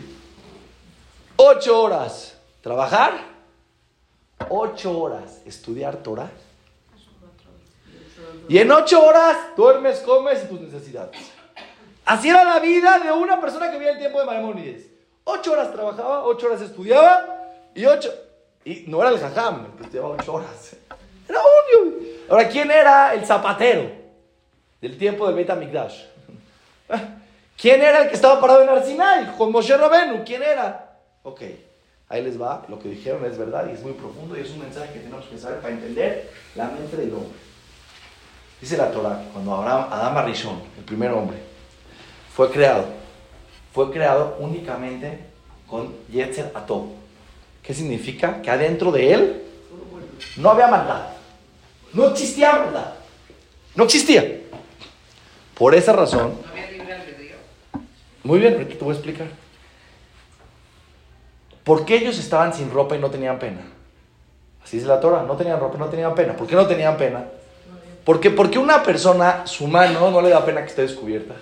[1.36, 3.12] Ocho horas trabajar,
[4.50, 6.30] ocho horas estudiar Torah.
[8.48, 11.18] Y en ocho horas duermes, comes y tus necesidades.
[12.06, 14.88] Así era la vida de una persona que vivía el tiempo de Maimónides.
[15.24, 18.14] Ocho horas trabajaba, ocho horas estudiaba y ocho...
[18.66, 20.76] Y no era el jajam, el que estudiaba ocho horas.
[21.28, 21.40] Era
[21.82, 22.08] un...
[22.30, 23.90] Ahora, ¿quién era el zapatero
[24.82, 26.04] del tiempo del Beit HaMikdash?
[27.58, 29.38] ¿Quién era el que estaba parado en Arsinai?
[29.38, 30.24] Con Moshe Rabenu.
[30.26, 30.98] ¿Quién era?
[31.24, 31.42] Ok,
[32.10, 32.66] ahí les va.
[32.68, 35.26] Lo que dijeron es verdad y es muy profundo y es un mensaje que tenemos
[35.26, 37.53] que saber para entender la mente del hombre.
[38.64, 41.36] Dice la Torah, cuando Abraham, Adán Arishon, el primer hombre,
[42.34, 42.86] fue creado,
[43.74, 45.20] fue creado únicamente
[45.68, 46.86] con Yetzer Atov.
[47.62, 48.42] ¿Qué significa?
[48.42, 49.44] Que adentro de él
[50.38, 51.10] no había maldad.
[51.92, 52.94] No existía maldad.
[53.76, 54.40] No existía.
[55.56, 56.32] Por esa razón,
[58.24, 59.28] muy bien, ahorita te voy a explicar.
[61.66, 63.60] ¿Por qué ellos estaban sin ropa y no tenían pena?
[64.64, 66.38] Así es la Torah, no tenían ropa y no tenían pena.
[66.38, 67.26] ¿Por qué no tenían pena?
[68.06, 71.36] Porque, porque una persona, su mano, no le da pena que esté descubierta.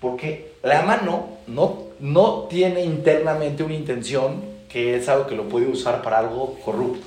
[0.00, 5.66] Porque la mano no, no tiene internamente una intención que es algo que lo puede
[5.66, 7.06] usar para algo corrupto.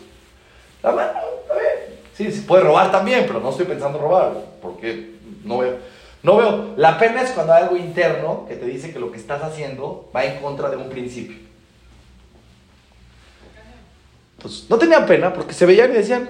[0.83, 5.11] La mano, a ver, sí, se puede robar también, pero no estoy pensando robar, porque
[5.43, 5.77] no veo.
[6.21, 6.73] No veo.
[6.77, 10.09] La pena es cuando hay algo interno que te dice que lo que estás haciendo
[10.15, 11.37] va en contra de un principio.
[14.37, 16.29] Entonces, no tenían pena porque se veían y decían,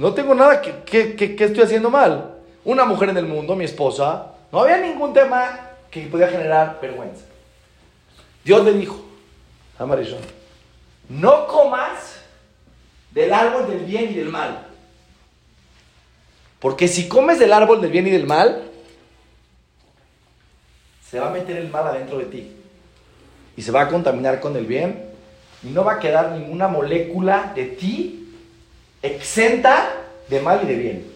[0.00, 2.36] no tengo nada que, que, que- estoy haciendo mal.
[2.64, 5.60] Una mujer en el mundo, mi esposa, no había ningún tema
[5.90, 7.24] que podía generar vergüenza.
[8.42, 8.98] Dios le dijo
[9.78, 10.20] a Marisol,
[11.10, 12.16] no comas
[13.10, 14.66] del árbol del bien y del mal.
[16.60, 18.70] Porque si comes del árbol del bien y del mal,
[21.10, 22.56] se va a meter el mal adentro de ti.
[23.54, 25.04] Y se va a contaminar con el bien.
[25.62, 28.19] Y no va a quedar ninguna molécula de ti
[29.02, 29.92] exenta
[30.28, 31.12] de mal y de bien.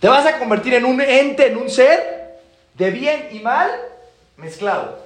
[0.00, 2.40] Te vas a convertir en un ente, en un ser
[2.74, 3.70] de bien y mal
[4.36, 4.98] mezclado.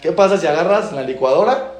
[0.00, 1.72] ¿Qué pasa si agarras la licuadora?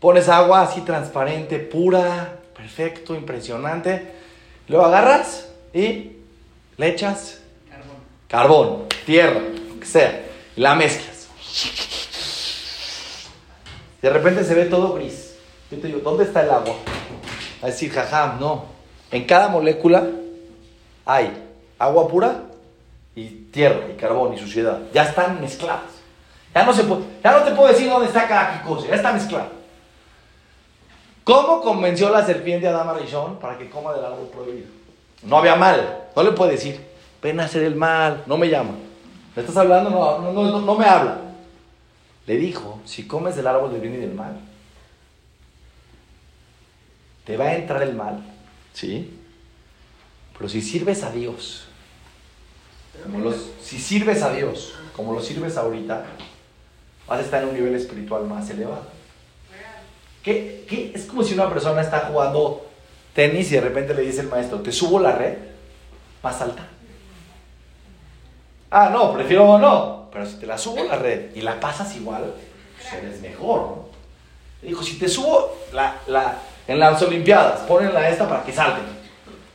[0.00, 4.12] Pones agua así transparente, pura, perfecto, impresionante.
[4.68, 6.12] Luego agarras y
[6.76, 7.40] le echas
[8.28, 10.24] carbón, tierra, lo que sea,
[10.56, 11.28] y la mezclas.
[14.04, 15.34] De repente se ve todo gris.
[15.70, 16.74] Yo te digo, ¿dónde está el agua?
[17.62, 18.66] A decir, jaja, no.
[19.10, 20.06] En cada molécula
[21.06, 21.32] hay
[21.78, 22.42] agua pura
[23.16, 24.78] y tierra y carbón y suciedad.
[24.92, 25.90] Ya están mezcladas.
[26.54, 26.82] Ya no, se
[27.22, 29.48] ya no te puedo decir dónde está cada cosa, ya está mezclado.
[31.24, 34.68] ¿Cómo convenció la serpiente a Adama Rishon para que coma del árbol prohibido?
[35.22, 36.08] No había mal.
[36.14, 36.78] No le puede decir,
[37.22, 38.72] ven a hacer el mal, no me llama.
[39.34, 39.88] ¿Me estás hablando?
[39.88, 41.23] No, no, no, no me habla.
[42.26, 44.40] Le dijo, si comes del árbol del bien y del mal,
[47.24, 48.22] te va a entrar el mal,
[48.72, 49.18] ¿sí?
[50.36, 51.66] Pero si sirves a Dios,
[53.02, 56.04] como los, si sirves a Dios, como lo sirves ahorita,
[57.06, 58.86] vas a estar en un nivel espiritual más elevado.
[60.22, 60.92] ¿Qué, qué?
[60.94, 62.66] Es como si una persona está jugando
[63.14, 65.36] tenis y de repente le dice el maestro, te subo la red
[66.22, 66.66] más alta.
[68.70, 70.03] Ah, no, prefiero no.
[70.14, 72.32] Pero si te la subo la red y la pasas igual,
[72.78, 73.84] pues eres mejor, ¿no?
[74.62, 78.84] Dijo, si te subo la, la, en las Olimpiadas, ponenla esta para que salten.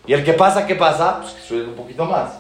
[0.05, 1.21] Y el que pasa, ¿qué pasa?
[1.21, 2.31] Pues que sube un poquito más.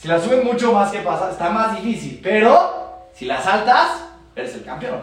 [0.00, 1.30] Si la suben mucho más, ¿qué pasa?
[1.30, 2.18] Está más difícil.
[2.22, 4.00] Pero si la saltas,
[4.34, 5.00] eres el campeón.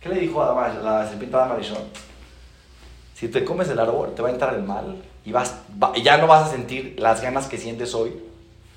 [0.00, 1.82] ¿Qué le dijo a la, serpiente a Marisol?
[3.14, 6.16] Si te comes el árbol, te va a entrar el mal y vas, va- ya
[6.18, 8.14] no vas a sentir las ganas que sientes hoy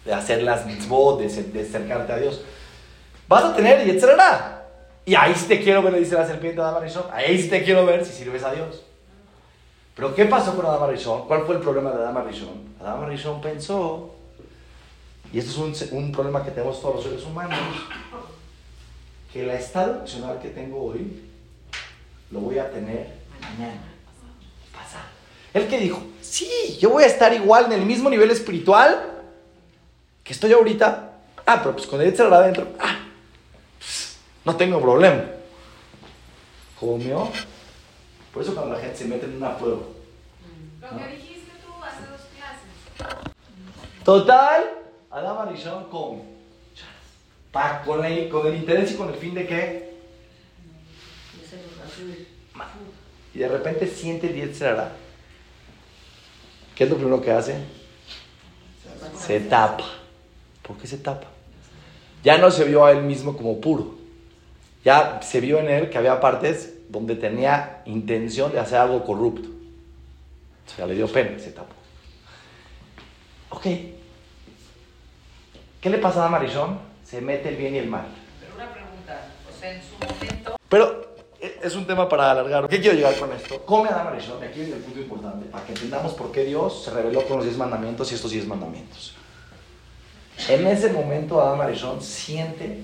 [0.03, 2.41] de hacer las mitzvot, de, de acercarte a Dios.
[3.31, 4.67] Vas a tener y etcétera.
[5.05, 7.05] Y ahí sí te quiero ver, le dice la serpiente a Adán Arishon.
[7.13, 8.83] Ahí sí te quiero ver si sirves a Dios.
[9.95, 11.29] Pero ¿qué pasó con Adán Arishon?
[11.29, 12.75] ¿Cuál fue el problema de Adán Arishon?
[12.81, 14.15] Adán Arishon pensó,
[15.31, 17.57] y esto es un, un problema que tenemos todos los seres humanos,
[19.31, 21.23] que el estado emocional que tengo hoy
[22.31, 23.81] lo voy a tener mañana.
[24.73, 25.05] Pasado.
[25.53, 29.23] Él que dijo, sí, yo voy a estar igual en el mismo nivel espiritual
[30.21, 31.13] que estoy ahorita.
[31.45, 33.00] Ah, pero pues con el adentro, ah,
[34.45, 35.23] no tengo problema.
[36.79, 37.29] Comió.
[38.33, 39.81] Por eso cuando la gente se mete en una prueba.
[40.81, 43.33] Lo que dijiste tú hace dos clases.
[44.03, 44.63] Total,
[45.11, 46.21] Adam Arishon come.
[47.51, 49.91] Pa- con, el, con el interés y con el fin de que.
[53.33, 54.91] Y de repente siente el Yetzirah.
[56.75, 57.55] ¿Qué es lo primero que hace?
[59.17, 59.85] Se tapa.
[60.63, 61.27] ¿Por qué se tapa?
[62.23, 63.95] Ya no se vio a él mismo como puro.
[64.83, 69.49] Ya se vio en él que había partes donde tenía intención de hacer algo corrupto.
[70.67, 71.73] O sea, le dio pena, se tapó.
[73.49, 73.63] Ok.
[75.81, 76.79] ¿Qué le pasa a Marisón?
[77.03, 78.05] Se mete el bien y el mal.
[78.39, 82.67] Pero una pregunta, o sea, en su momento, Pero eh, es un tema para alargar.
[82.69, 83.65] ¿Qué quiero llegar con esto?
[83.65, 86.83] Come Adán Marisón, y aquí viene el punto importante, para que entendamos por qué Dios
[86.85, 89.15] se reveló con los diez mandamientos y estos diez mandamientos.
[90.47, 92.83] En ese momento Adán Marisón siente,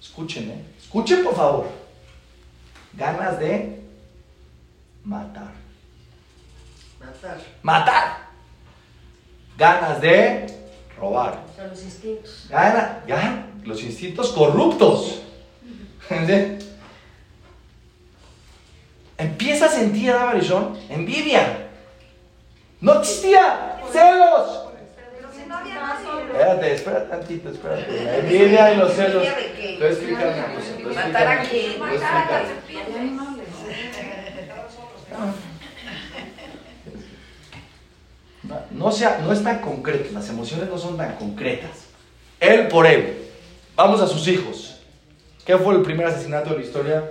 [0.00, 0.64] escuchen, ¿eh?
[0.86, 1.66] Escuchen por favor,
[2.94, 3.82] ganas de
[5.04, 5.52] matar.
[7.00, 7.38] matar.
[7.62, 8.26] Matar.
[9.58, 10.46] Ganas de
[10.96, 11.44] robar.
[11.50, 12.46] O sea, los instintos.
[12.48, 15.22] Gana, gana los instintos corruptos.
[16.08, 16.66] ¿Entiendes?
[19.18, 21.68] Empieza a sentir a Marisón envidia.
[22.80, 24.66] No existía celos.
[25.16, 25.35] Pero si no había nadie.
[25.46, 28.04] Espérate, espérate tantito, espérate.
[28.04, 29.26] La envidia y los celos.
[29.78, 31.78] Voy a ¿Matar a quién?
[31.78, 32.44] Matar a.
[38.70, 41.86] No, sea, no es tan concreto, las emociones no son tan concretas.
[42.40, 43.28] Él por él.
[43.74, 44.80] Vamos a sus hijos.
[45.44, 47.04] ¿Qué fue el primer asesinato de la historia?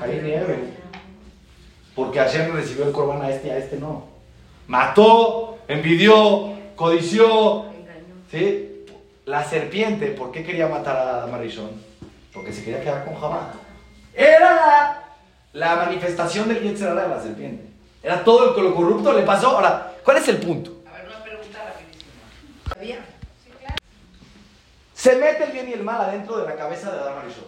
[0.00, 0.74] Caín y Abel.
[1.94, 4.06] Porque Hashem recibió el corbán a este y a este no.
[4.66, 7.66] Mató, envidió, codició.
[8.30, 8.84] ¿Sí?
[9.26, 11.70] La serpiente, ¿por qué quería matar a Marishon?
[12.32, 13.52] Porque se quería quedar con Jabá.
[14.14, 15.16] Era
[15.52, 17.64] la manifestación del Yetzirah de la serpiente.
[18.02, 19.48] Era todo el lo corrupto le pasó.
[19.48, 20.82] Ahora, ¿cuál es el punto?
[20.86, 22.74] A ver, una pregunta rapidísima.
[22.74, 22.96] ¿Había?
[23.44, 23.76] Sí, claro.
[24.94, 27.44] Se mete el bien y el mal adentro de la cabeza de Adam Arishon.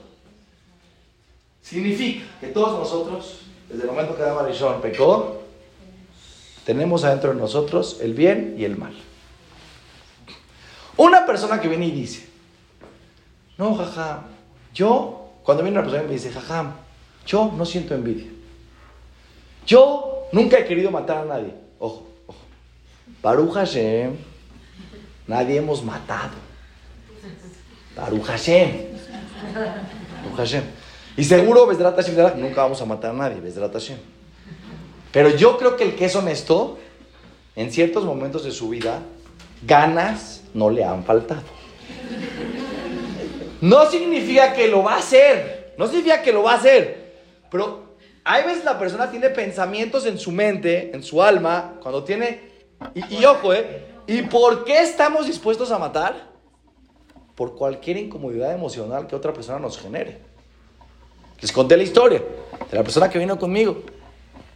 [1.63, 5.43] Significa que todos nosotros, desde el momento que Adam Arishon pecó,
[6.67, 8.95] tenemos adentro de nosotros el bien y el mal.
[11.01, 12.29] Una persona que viene y dice,
[13.57, 14.25] no, jaja,
[14.75, 16.75] yo, cuando viene una persona y me dice, jaja,
[17.25, 18.31] yo no siento envidia.
[19.67, 21.55] Yo nunca he querido matar a nadie.
[21.79, 22.39] Ojo, ojo.
[23.23, 24.15] Baruch Hashem,
[25.27, 26.37] nadie hemos matado.
[27.97, 28.71] Baruch Hashem.
[29.55, 30.65] Baruch Hashem.
[31.17, 33.75] Y seguro, Besdrat Hashem, nunca vamos a matar a nadie, Besdrat.
[35.13, 36.79] Pero yo creo que el que es honesto,
[37.57, 39.01] en ciertos momentos de su vida,
[39.63, 41.43] ganas no le han faltado.
[43.61, 47.15] No significa que lo va a hacer, no significa que lo va a hacer,
[47.51, 47.95] pero
[48.25, 52.41] hay veces la persona tiene pensamientos en su mente, en su alma, cuando tiene,
[52.95, 53.85] y, y ojo, ¿eh?
[54.07, 56.31] ¿Y por qué estamos dispuestos a matar?
[57.35, 60.19] Por cualquier incomodidad emocional que otra persona nos genere.
[61.41, 62.23] Les conté la historia
[62.71, 63.83] de la persona que vino conmigo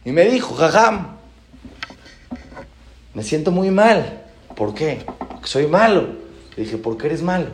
[0.03, 1.17] y me dijo, jajam,
[3.13, 4.24] me siento muy mal.
[4.55, 5.05] ¿Por qué?
[5.29, 6.07] Porque soy malo.
[6.55, 7.47] Le dije, ¿por qué eres malo?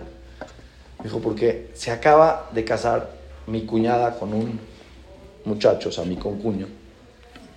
[1.04, 3.10] Dijo, porque se acaba de casar
[3.48, 4.60] mi cuñada con un
[5.46, 6.68] muchacho, o sea, mi concuño.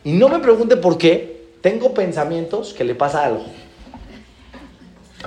[0.02, 3.44] Y no me pregunte por qué, tengo pensamientos que le pasa algo.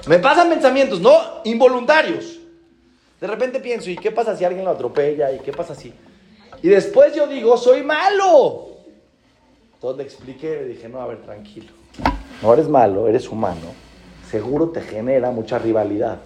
[0.07, 2.39] Me pasan pensamientos, no involuntarios.
[3.19, 5.31] De repente pienso, ¿y qué pasa si alguien lo atropella?
[5.31, 5.93] ¿Y qué pasa si...?
[6.61, 8.67] Y después yo digo, soy malo.
[9.75, 11.71] Entonces le expliqué, le dije, no, a ver, tranquilo.
[12.41, 13.86] No eres malo, eres humano.
[14.29, 16.17] Seguro te genera mucha rivalidad.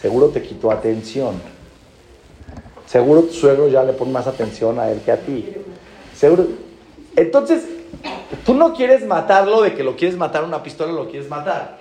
[0.00, 1.40] Seguro te quitó atención.
[2.86, 5.54] Seguro tu suegro ya le pone más atención a él que a ti.
[6.14, 6.46] Seguro.
[7.16, 7.64] Entonces,
[8.44, 11.78] tú no quieres matarlo de que lo quieres matar una pistola, lo quieres matar.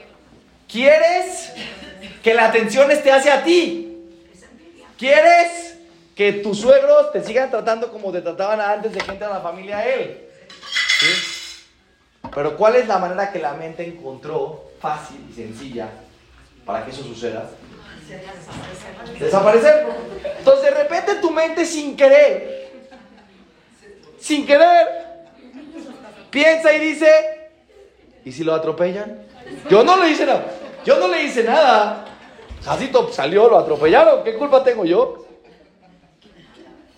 [0.67, 1.51] Quieres
[2.23, 3.97] que la atención esté hacia ti.
[4.97, 5.77] Quieres
[6.15, 9.79] que tus suegros te sigan tratando como te trataban antes de que entre la familia
[9.79, 10.21] a él.
[10.99, 11.07] ¿Sí?
[12.33, 15.89] Pero ¿cuál es la manera que la mente encontró fácil y sencilla
[16.65, 17.49] para que eso suceda?
[19.19, 19.87] Desaparecer.
[20.39, 22.71] Entonces de repente tu mente sin querer,
[24.19, 24.87] sin querer,
[26.29, 27.09] piensa y dice,
[28.25, 29.23] ¿y si lo atropellan?
[29.69, 30.45] Yo no le hice nada.
[30.83, 32.05] Yo no le hice nada.
[32.63, 34.23] Jacito salió, lo atropellaron.
[34.23, 35.25] ¿Qué culpa tengo yo?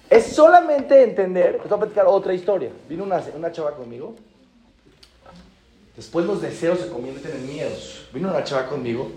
[0.10, 1.54] Es solamente entender.
[1.54, 2.70] Les voy a platicar otra historia.
[2.88, 4.16] Vino una, una chava conmigo.
[5.96, 8.08] Después los deseos se convierten en miedos.
[8.14, 9.12] Vino una chava conmigo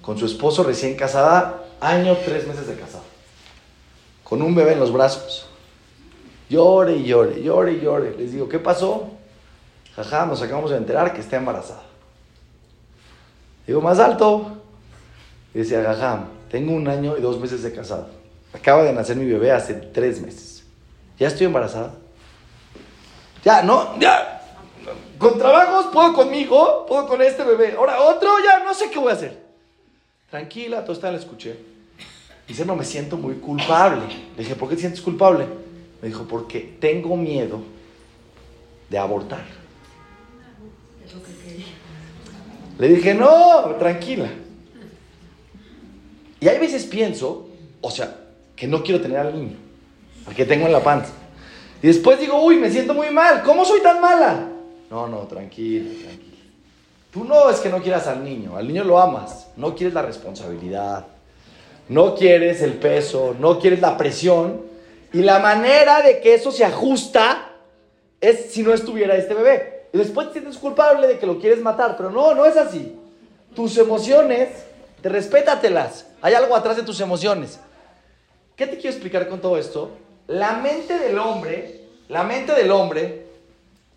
[0.00, 3.04] con su esposo recién casada, año, tres meses de casado,
[4.22, 5.46] con un bebé en los brazos.
[6.50, 8.14] Llore y llore, llore y llore.
[8.16, 9.08] Les digo, ¿qué pasó?
[9.96, 11.82] Jaja, nos acabamos de enterar que está embarazada.
[13.66, 14.58] Digo, más alto.
[15.54, 18.08] Y decía, jaja, tengo un año y dos meses de casado.
[18.52, 20.64] Acaba de nacer mi bebé hace tres meses.
[21.18, 21.94] ¿Ya estoy embarazada?
[23.42, 24.43] Ya, no, ya.
[25.24, 27.76] Con trabajos puedo conmigo, puedo con este bebé.
[27.78, 29.42] Ahora otro, ya no sé qué voy a hacer.
[30.28, 31.56] Tranquila, todo está, la escuché.
[32.46, 34.02] Dice, no, me siento muy culpable.
[34.36, 35.46] Le dije, ¿por qué te sientes culpable?
[36.02, 37.62] Me dijo, porque tengo miedo
[38.90, 39.46] de abortar.
[42.78, 44.28] Le dije, no, tranquila.
[46.38, 47.48] Y hay veces pienso,
[47.80, 48.14] o sea,
[48.54, 49.56] que no quiero tener al niño,
[50.26, 51.14] al que tengo en la panza.
[51.82, 54.50] Y después digo, uy, me siento muy mal, ¿cómo soy tan mala?
[54.94, 56.36] No, no, tranquila, tranquila.
[57.10, 60.02] Tú no es que no quieras al niño, al niño lo amas, no quieres la
[60.02, 61.06] responsabilidad,
[61.88, 64.60] no quieres el peso, no quieres la presión.
[65.12, 67.50] Y la manera de que eso se ajusta
[68.20, 69.88] es si no estuviera este bebé.
[69.92, 72.96] Y después te sientes culpable de que lo quieres matar, pero no, no es así.
[73.52, 74.50] Tus emociones,
[75.02, 76.06] te respétatelas.
[76.22, 77.58] Hay algo atrás de tus emociones.
[78.54, 79.90] ¿Qué te quiero explicar con todo esto?
[80.28, 83.23] La mente del hombre, la mente del hombre,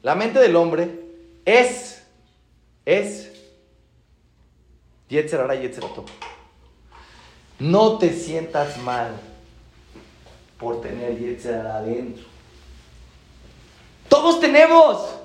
[0.03, 0.89] la mente del hombre
[1.45, 2.03] es,
[2.85, 3.31] es,
[5.09, 5.71] Yetzerara y.
[7.59, 9.11] No te sientas mal
[10.59, 12.23] por tener Yetzerara adentro.
[14.09, 15.15] Todos tenemos.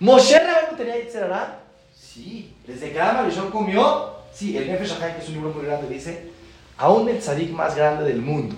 [0.00, 1.60] Moshe Rabbeinu tenía Yetzerara.
[1.94, 2.54] Sí.
[2.66, 4.14] Desde que Adam Arishon comió.
[4.34, 6.28] Sí, el Nefesh que es un libro muy grande, dice,
[6.76, 8.56] aún el tzadik más grande del mundo,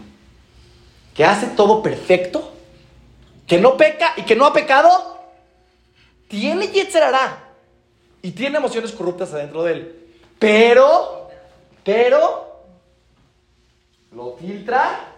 [1.14, 2.51] que hace todo perfecto,
[3.47, 5.15] que no peca y que no ha pecado,
[6.29, 7.55] tiene Yetzerara
[8.22, 9.97] y tiene emociones corruptas adentro de él.
[10.39, 11.29] Pero,
[11.85, 12.64] pero,
[14.12, 15.12] lo filtra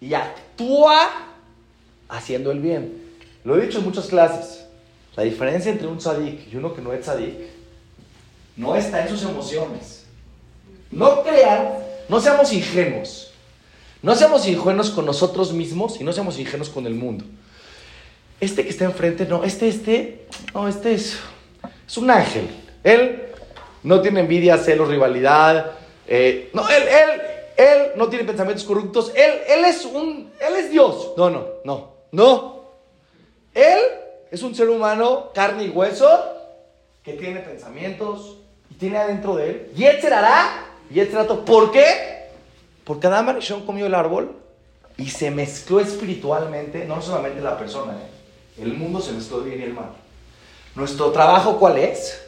[0.00, 1.08] y actúa
[2.08, 3.16] haciendo el bien.
[3.44, 4.66] Lo he dicho en muchas clases.
[5.16, 7.34] La diferencia entre un tzadik y uno que no es tzadik
[8.56, 10.04] no está en sus emociones.
[10.90, 11.74] No crean,
[12.08, 13.32] no seamos ingenuos.
[14.02, 17.24] No seamos ingenuos con nosotros mismos y no seamos ingenuos con el mundo.
[18.40, 21.18] Este que está enfrente, no, este, este, no, este es,
[21.86, 22.48] es un ángel.
[22.84, 23.28] Él
[23.82, 25.72] no tiene envidia, celos, rivalidad,
[26.08, 27.22] Eh, no, él, él,
[27.56, 29.12] él no tiene pensamientos corruptos.
[29.14, 31.14] Él, él es un, él es Dios.
[31.16, 32.62] No, no, no, no.
[33.54, 33.78] Él
[34.30, 36.08] es un ser humano, carne y hueso,
[37.02, 38.36] que tiene pensamientos
[38.70, 39.72] y tiene adentro de él.
[39.76, 41.44] Y él será, y él será todo.
[41.44, 42.28] ¿Por qué?
[42.84, 44.36] Porque Adán Barishon comió el árbol
[44.96, 48.15] y se mezcló espiritualmente, no solamente la persona, ¿eh?
[48.58, 49.92] El mundo se mezcló bien y el mal.
[50.74, 52.20] Nuestro trabajo, ¿cuál es?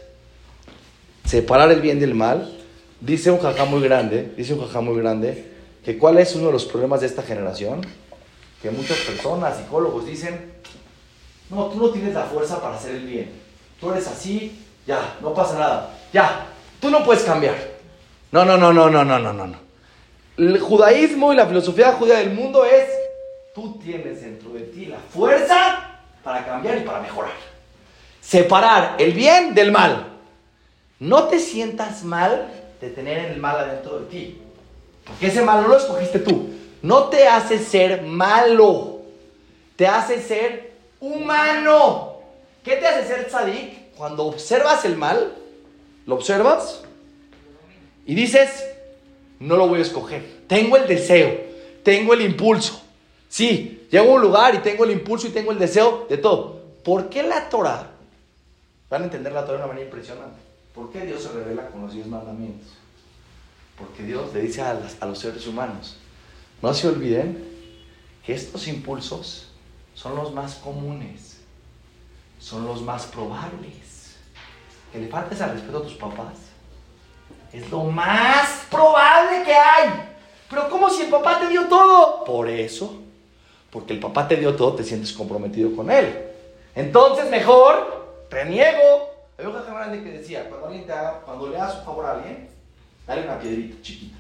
[1.25, 2.55] Separar el bien del mal.
[3.01, 5.53] Dice un jajá muy grande, dice un jajá muy grande,
[5.85, 7.83] que cuál es uno de los problemas de esta generación,
[8.61, 10.53] que muchas personas, psicólogos, dicen,
[11.49, 13.31] no, tú no tienes la fuerza para hacer el bien.
[13.81, 15.99] Tú eres así, ya, no pasa nada.
[16.13, 16.47] Ya,
[16.81, 17.55] tú no puedes cambiar.
[18.33, 19.57] No, no, no, no, no, no, no, no.
[20.37, 22.89] El judaísmo y la filosofía judía del mundo es,
[23.55, 25.88] tú tienes dentro de ti la fuerza
[26.29, 27.33] para cambiar y para mejorar.
[28.21, 30.09] Separar el bien del mal.
[30.99, 32.51] No te sientas mal
[32.83, 34.43] de tener el mal adentro de ti.
[35.07, 36.51] Porque ese mal no lo escogiste tú.
[36.83, 38.99] No te hace ser malo.
[39.77, 42.19] Te hace ser humano.
[42.63, 43.95] ¿Qué te hace ser tzadik?
[43.97, 45.33] Cuando observas el mal,
[46.05, 46.83] lo observas
[48.05, 48.67] y dices,
[49.41, 50.43] no lo voy a escoger.
[50.47, 51.41] Tengo el deseo,
[51.83, 52.83] tengo el impulso.
[53.31, 56.59] Sí, llego a un lugar y tengo el impulso y tengo el deseo de todo.
[56.85, 57.91] ¿Por qué la Torah?
[58.91, 60.41] Van a entender la Torah de una manera impresionante.
[60.75, 62.69] ¿Por qué Dios se revela con los diez mandamientos?
[63.77, 65.97] Porque Dios le dice a, las- a los seres humanos,
[66.63, 67.47] no se olviden
[68.25, 69.49] que estos impulsos
[69.95, 71.39] son los más comunes,
[72.41, 74.17] son los más probables.
[74.93, 76.35] Que le faltes al respeto a tus papás
[77.53, 79.91] es lo más probable que hay.
[80.49, 82.25] Pero ¿cómo si el papá te dio todo?
[82.25, 83.03] Por eso,
[83.71, 86.27] porque el papá te dio todo, te sientes comprometido con él.
[86.75, 89.11] Entonces mejor reniego.
[89.39, 92.13] Había un grande que decía, cuando, alguien te haga, cuando le hagas un favor a
[92.13, 92.49] alguien,
[93.07, 94.17] dale una piedrita chiquita.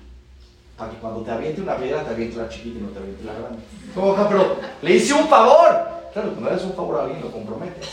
[0.77, 3.25] Para que cuando te aviente una piedra, te aviente la chiquita y no te aviente
[3.25, 3.59] la grande.
[3.95, 4.29] ¿Cómo, jajam?
[4.29, 5.89] Pero le hice un favor.
[6.13, 7.89] Claro, cuando le haces un favor a alguien, lo comprometes.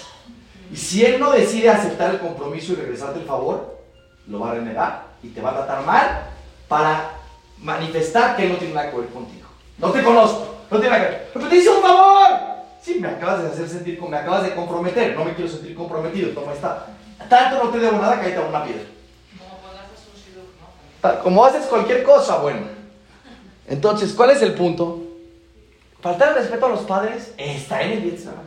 [0.71, 3.79] Y si él no decide aceptar el compromiso y regresarte el favor,
[4.27, 6.27] lo va a renegar y te va a tratar mal
[6.67, 7.11] para
[7.59, 9.47] manifestar que él no tiene nada que ver contigo.
[9.77, 11.29] No te conozco, no tiene nada que ver.
[11.33, 12.29] Pero te hice un favor.
[12.81, 15.15] Sí, me acabas de hacer sentir, me acabas de comprometer.
[15.15, 16.87] No me quiero sentir comprometido, toma está.
[17.29, 18.83] Tanto no te debo nada que ahí te hago una piedra.
[19.37, 21.23] Como cuando haces un shidduch, ¿no?
[21.23, 22.61] Como haces cualquier cosa, bueno.
[23.67, 25.01] Entonces, ¿cuál es el punto?
[26.01, 28.43] Faltar el respeto a los padres está en el Yetzirah.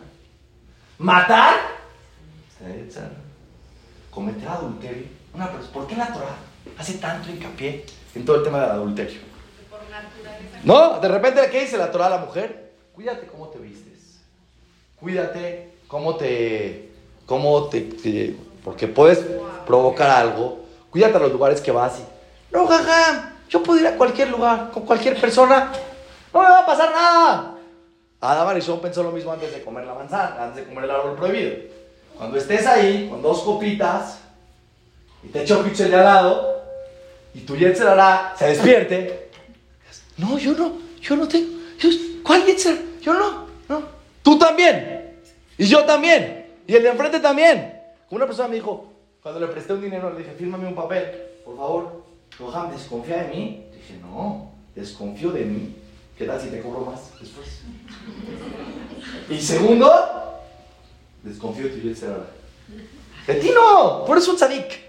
[0.98, 1.56] Matar
[2.48, 3.10] está en el Yetzirah.
[4.10, 5.04] Cometer adulterio.
[5.34, 6.36] Una persona, ¿Por qué la Torah
[6.78, 9.27] hace tanto hincapié en todo el tema del adulterio?
[10.64, 12.72] No, de repente, ¿qué dice la Torah a la mujer?
[12.94, 14.18] Cuídate cómo te vistes.
[15.00, 16.90] Cuídate cómo te.
[17.26, 18.36] cómo te.
[18.64, 19.24] porque puedes
[19.66, 20.60] provocar algo.
[20.90, 22.54] Cuídate a los lugares que vas y.
[22.54, 25.72] No, jaja, yo puedo ir a cualquier lugar, con cualquier persona.
[26.32, 27.54] No me va a pasar nada.
[28.20, 31.54] Adam pensó lo mismo antes de comer la manzana, antes de comer el árbol prohibido.
[32.16, 34.18] Cuando estés ahí, con dos copitas,
[35.22, 36.62] y te echo pichel de al lado,
[37.32, 39.27] y tu Yetzer hará, se despierte,
[40.18, 41.48] no, yo no, yo no tengo.
[41.78, 41.88] Yo,
[42.22, 43.00] ¿Cuál Yetzer?
[43.00, 43.82] Yo no, no.
[44.22, 45.14] Tú también.
[45.56, 46.46] Y yo también.
[46.66, 47.72] Y el de enfrente también.
[48.10, 48.92] Una persona me dijo,
[49.22, 51.04] cuando le presté un dinero, le dije, fírmame un papel,
[51.44, 52.04] por favor.
[52.38, 53.64] Johan, ¿desconfía de mí?
[53.72, 55.74] Dije, no, desconfío de mí.
[56.16, 57.60] ¿Qué tal si te cobro más después?
[59.30, 59.90] Y segundo,
[61.22, 62.26] desconfío de tu Hara.
[63.26, 64.88] De ti no, tú eres un tzadik.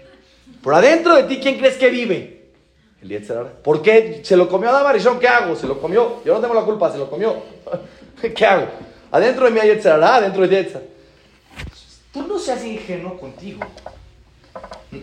[0.62, 2.39] Por adentro de ti, ¿quién crees que vive?
[3.02, 3.52] El Yetzer Hara.
[3.62, 4.20] ¿Por qué?
[4.24, 5.56] Se lo comió Adam Arishon, ¿qué hago?
[5.56, 6.22] Se lo comió.
[6.24, 7.36] Yo no tengo la culpa, se lo comió.
[8.34, 8.66] ¿Qué hago?
[9.10, 10.88] Adentro de mí hay Yetzer Hara, adentro de Yetzer.
[12.12, 13.60] Tú no seas ingenuo contigo.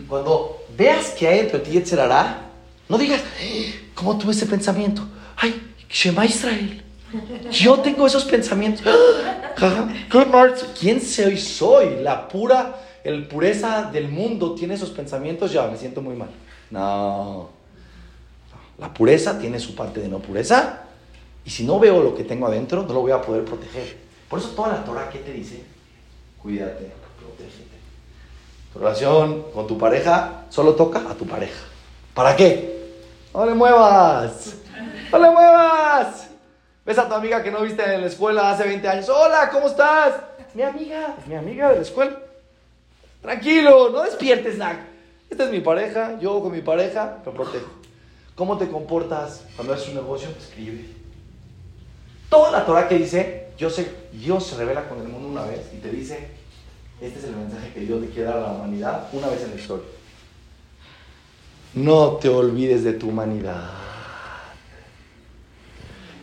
[0.08, 2.42] Cuando veas que hay dentro de ti Yetzer Hara,
[2.88, 5.02] no digas, "Eh, ¿cómo tuve ese pensamiento?
[5.36, 6.82] Ay, Shema Israel.
[7.50, 8.84] Yo tengo esos pensamientos.
[10.78, 11.36] ¿Quién soy?
[11.38, 15.52] Soy la pura, el pureza del mundo tiene esos pensamientos.
[15.52, 16.28] Ya, me siento muy mal.
[16.70, 17.57] No.
[18.78, 20.82] La pureza tiene su parte de no pureza.
[21.44, 23.96] Y si no veo lo que tengo adentro, no lo voy a poder proteger.
[24.28, 25.62] Por eso toda la Torah, ¿qué te dice?
[26.40, 27.76] Cuídate, protégete.
[28.72, 31.60] Tu relación con tu pareja solo toca a tu pareja.
[32.14, 32.92] ¿Para qué?
[33.34, 34.54] No le muevas.
[35.10, 36.28] No le muevas.
[36.84, 39.08] Ves a tu amiga que no viste en la escuela hace 20 años.
[39.08, 40.14] Hola, ¿cómo estás?
[40.38, 42.18] Es mi amiga, mi amiga de la escuela.
[43.22, 44.78] Tranquilo, no despiertes, Nac.
[45.28, 47.77] Esta es mi pareja, yo con mi pareja me protejo.
[48.38, 50.28] ¿Cómo te comportas cuando haces un negocio?
[50.38, 50.84] Escribe.
[52.30, 55.68] Toda la Torah que dice, Dios se, Dios se revela con el mundo una vez
[55.74, 56.28] y te dice,
[57.00, 59.50] este es el mensaje que Dios le quiere dar a la humanidad una vez en
[59.50, 59.86] la historia.
[61.74, 63.70] no te olvides de tu humanidad.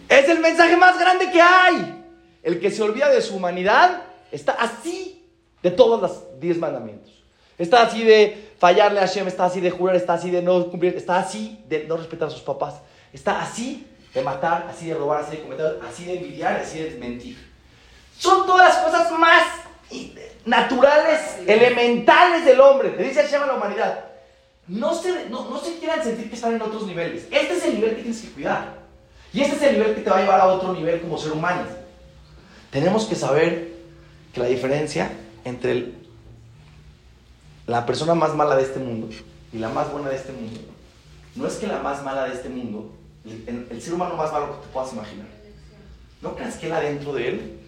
[0.08, 2.02] Es el mensaje más grande que hay.
[2.44, 5.22] El que se olvida de su humanidad está así
[5.62, 7.15] de todos los diez mandamientos.
[7.58, 10.96] Está así de fallarle a Hashem, está así de jurar, está así de no cumplir,
[10.96, 12.76] está así de no respetar a sus papás,
[13.14, 16.92] está así de matar, así de robar, así de cometer, así de envidiar, así de
[16.98, 17.38] mentir.
[18.18, 19.44] Son todas las cosas más
[20.46, 22.96] naturales, elementales del hombre.
[22.98, 24.06] Le dice Hashem a la humanidad.
[24.68, 27.26] No se, no, no se quieran sentir que están en otros niveles.
[27.32, 28.74] Este es el nivel que tienes que cuidar.
[29.34, 31.34] Y este es el nivel que te va a llevar a otro nivel como ser
[31.34, 31.62] humano.
[32.72, 33.74] Tenemos que saber
[34.34, 35.12] que la diferencia
[35.44, 36.05] entre el-
[37.68, 39.10] la persona más mala de este mundo
[39.52, 40.60] y la más buena de este mundo
[41.36, 42.92] no es que la más mala de este mundo,
[43.26, 45.28] el, ser humano más malo que te puedas imaginar,
[46.22, 47.60] no creas que él adentro de él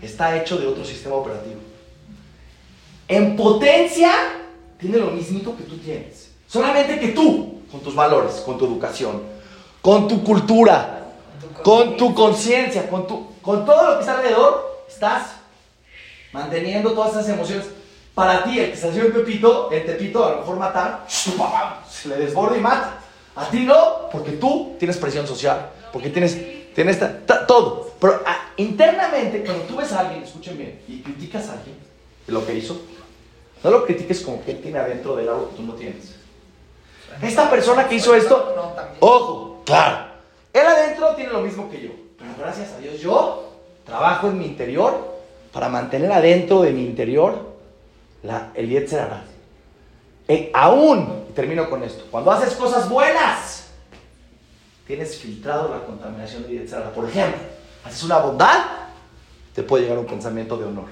[0.00, 1.60] está hecho de otro sistema operativo.
[3.08, 4.12] En potencia
[4.78, 6.30] tiene lo mismito que tú tienes.
[6.46, 9.22] Solamente que tú, con tus valores, con tu educación,
[9.82, 11.04] con tu cultura,
[11.62, 13.06] con tu conciencia, con,
[13.42, 15.32] con todo lo que está alrededor, estás
[16.32, 17.66] manteniendo todas esas emociones.
[18.16, 22.08] Para ti, el que se hace un pepito, el tepito a lo mejor matar, se
[22.08, 22.98] le desborda y mata.
[23.36, 26.34] A ti no, porque tú tienes presión social, porque tienes,
[26.74, 27.90] tienes ta- ta- todo.
[28.00, 31.76] Pero ah, internamente, cuando tú ves a alguien, escuchen bien, y criticas a alguien
[32.26, 32.80] de lo que hizo,
[33.62, 36.14] no lo critiques como que él tiene adentro de él algo que tú no tienes.
[37.20, 38.54] Esta persona que hizo esto,
[39.00, 40.06] ojo, claro,
[40.54, 43.52] él adentro tiene lo mismo que yo, pero gracias a Dios yo
[43.84, 45.16] trabajo en mi interior
[45.52, 47.55] para mantener adentro de mi interior
[48.26, 49.24] la, el Yetzer Hara.
[50.28, 53.68] Eh, aún, termino con esto, cuando haces cosas buenas,
[54.86, 56.90] tienes filtrado la contaminación del Yetzer Hara.
[56.92, 57.40] Por ejemplo,
[57.84, 58.64] haces una bondad,
[59.54, 60.88] te puede llegar un pensamiento de honor.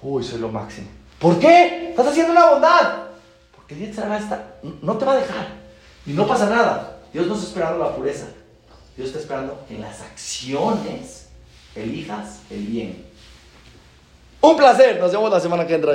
[0.00, 0.88] Uy, soy lo máximo.
[1.18, 1.90] ¿Por qué?
[1.90, 2.98] Estás haciendo una bondad.
[3.54, 5.48] Porque el Yetzer Hara está, no te va a dejar.
[6.06, 6.98] Y no pasa nada.
[7.12, 8.26] Dios no está esperando la pureza.
[8.96, 11.28] Dios está esperando que en las acciones
[11.74, 13.06] elijas el bien.
[14.40, 15.00] Un placer.
[15.00, 15.94] Nos vemos la semana que entra.